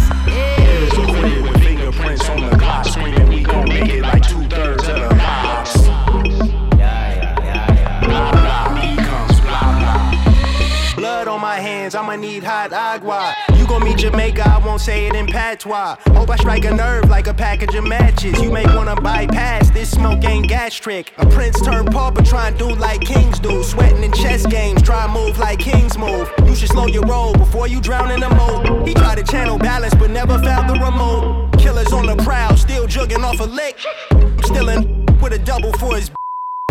I'ma 12.16 12.22
need 12.22 12.44
hot 12.46 12.72
agua. 12.72 13.36
You 13.58 13.68
gon' 13.68 13.84
meet 13.84 13.98
Jamaica, 13.98 14.48
I 14.48 14.66
won't 14.66 14.80
say 14.80 15.08
it 15.08 15.16
in 15.16 15.28
patois. 15.28 15.98
Hope 16.12 16.30
I 16.30 16.38
strike 16.38 16.64
a 16.64 16.74
nerve 16.74 17.10
like 17.10 17.28
a 17.28 17.34
package 17.34 17.76
of 17.76 17.84
matches. 17.86 18.42
You 18.42 18.54
may 18.54 18.64
wanna 18.74 18.96
bypass 18.96 19.70
this 19.72 19.92
smoke 19.92 20.24
ain't 20.24 20.48
gastric. 20.48 21.12
A 21.18 21.26
prince 21.26 21.60
turned 21.60 21.92
pauper, 21.92 22.24
try 22.24 22.48
and 22.48 22.58
do 22.58 22.74
like 22.74 23.02
kings 23.02 23.38
do. 23.40 23.62
Sweating 23.64 24.02
in 24.02 24.14
chess 24.14 24.46
games, 24.46 24.82
try 24.82 25.14
move 25.14 25.38
like 25.40 25.60
kings 25.60 25.98
move. 25.98 26.32
You 26.46 26.56
should 26.56 26.70
slow 26.70 26.88
your 26.88 27.04
roll 27.04 27.34
before 27.34 27.68
you 27.68 27.82
drown 27.82 28.10
in 28.12 28.22
the 28.22 28.30
moat. 28.30 28.88
He 28.88 28.94
tried 28.94 29.18
to 29.18 29.24
channel 29.24 29.58
balance, 29.58 29.94
but 29.96 30.10
never 30.10 30.40
found 30.40 30.70
the 30.70 30.76
remote. 30.76 31.52
Killers 31.60 31.92
on 31.92 32.06
the 32.06 32.16
prowl, 32.24 32.56
still 32.56 32.88
jugging 32.88 33.26
off 33.26 33.42
a 33.42 33.44
lick. 33.44 33.78
Still 34.46 34.70
in 34.70 35.06
with 35.22 35.34
a 35.34 35.40
double 35.40 35.74
for 35.74 35.98
his 35.98 36.10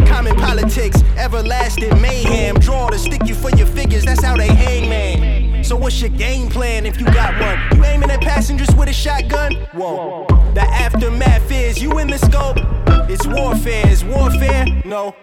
Common 0.06 0.36
politics, 0.36 1.02
everlasting 1.16 2.00
mayhem. 2.00 2.56
Draw 2.56 2.90
to 2.90 2.98
stick 2.98 3.26
you 3.26 3.34
for 3.34 3.50
your 3.50 3.66
figures, 3.66 4.04
that's 4.04 4.22
how 4.22 4.36
they 4.36 4.48
hang, 4.48 4.88
man. 4.88 5.64
So 5.64 5.76
what's 5.76 6.00
your 6.00 6.10
game 6.10 6.48
plan 6.48 6.86
if 6.86 7.00
you 7.00 7.06
got 7.06 7.32
one? 7.40 7.78
You 7.78 7.84
aiming 7.84 8.10
at 8.10 8.20
passengers 8.20 8.74
with 8.74 8.88
a 8.88 8.92
shotgun? 8.92 9.54
Whoa. 9.72 10.26
The 10.54 10.62
aftermath 10.62 11.50
is 11.50 11.82
you 11.82 11.98
in 11.98 12.08
the 12.08 12.18
scope. 12.18 12.58
It's 13.08 13.26
warfare, 13.26 13.88
is 13.88 14.04
warfare? 14.04 14.66
No. 14.84 15.14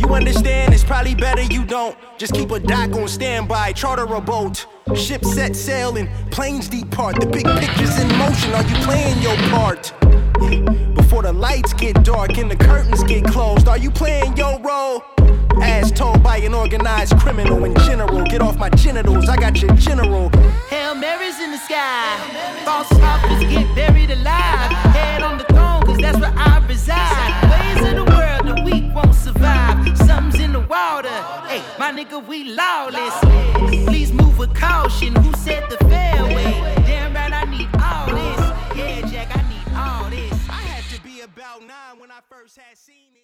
You 0.00 0.14
understand? 0.14 0.72
It's 0.72 0.82
probably 0.82 1.14
better 1.14 1.42
you 1.42 1.64
don't. 1.64 1.94
Just 2.16 2.32
keep 2.32 2.50
a 2.50 2.58
dock 2.58 2.92
on 2.92 3.06
standby, 3.06 3.72
charter 3.74 4.06
a 4.14 4.20
boat. 4.20 4.66
Ship 4.94 5.22
set 5.22 5.54
sail 5.54 5.96
and 5.98 6.08
planes 6.32 6.68
depart. 6.68 7.20
The 7.20 7.26
big 7.26 7.44
picture's 7.44 7.98
in 8.00 8.08
motion. 8.16 8.54
Are 8.54 8.62
you 8.62 8.76
playing 8.86 9.20
your 9.20 9.36
part? 9.50 9.92
Before 10.94 11.22
the 11.22 11.32
lights 11.34 11.74
get 11.74 12.02
dark 12.02 12.38
and 12.38 12.50
the 12.50 12.56
curtains 12.56 13.04
get 13.04 13.24
closed, 13.24 13.68
are 13.68 13.76
you 13.76 13.90
playing 13.90 14.38
your 14.38 14.58
role? 14.60 15.04
As 15.62 15.92
told 15.92 16.22
by 16.22 16.38
an 16.38 16.54
organized 16.54 17.18
criminal 17.18 17.64
in 17.64 17.74
general, 17.84 18.24
get 18.24 18.40
off 18.40 18.56
my 18.56 18.70
genitals, 18.70 19.28
I 19.28 19.36
got 19.36 19.60
your 19.60 19.74
general. 19.74 20.30
Hail 20.70 20.94
Mary's 20.94 21.38
in 21.40 21.50
the 21.50 21.58
sky. 21.58 22.16
False 22.64 22.88
prophets 22.88 23.42
get 23.52 23.74
buried 23.74 24.10
alive. 24.10 24.70
Head 24.96 25.22
on 25.22 25.36
the 25.36 25.44
throne, 25.44 25.82
cause 25.82 25.98
that's 25.98 26.18
where 26.18 26.32
I 26.34 26.64
reside. 26.66 27.50
Ways 27.50 27.90
of 27.90 27.96
the 27.96 28.10
world, 28.10 28.56
the 28.56 28.62
weak 28.64 28.94
won't 28.94 29.14
survive. 29.14 29.89
Something's 30.10 30.42
in 30.42 30.52
the 30.52 30.60
water. 30.60 31.08
Hey, 31.46 31.62
my 31.78 31.92
nigga, 31.92 32.18
we 32.26 32.42
lawless. 32.42 33.14
Please 33.86 34.12
move 34.12 34.38
with 34.38 34.52
caution. 34.54 35.14
Who 35.14 35.32
said 35.34 35.70
the 35.70 35.76
fairway? 35.84 36.50
Damn 36.84 37.14
right, 37.14 37.32
I 37.32 37.44
need 37.44 37.68
all 37.80 38.06
this. 38.06 38.40
Yeah, 38.76 39.06
Jack, 39.06 39.28
I 39.36 39.42
need 39.48 39.72
all 39.72 40.10
this. 40.10 40.32
I 40.48 40.62
had 40.72 40.84
to 40.96 41.00
be 41.04 41.20
about 41.20 41.60
nine 41.60 42.00
when 42.00 42.10
I 42.10 42.18
first 42.28 42.58
had 42.58 42.76
seen 42.76 43.14
it. 43.14 43.19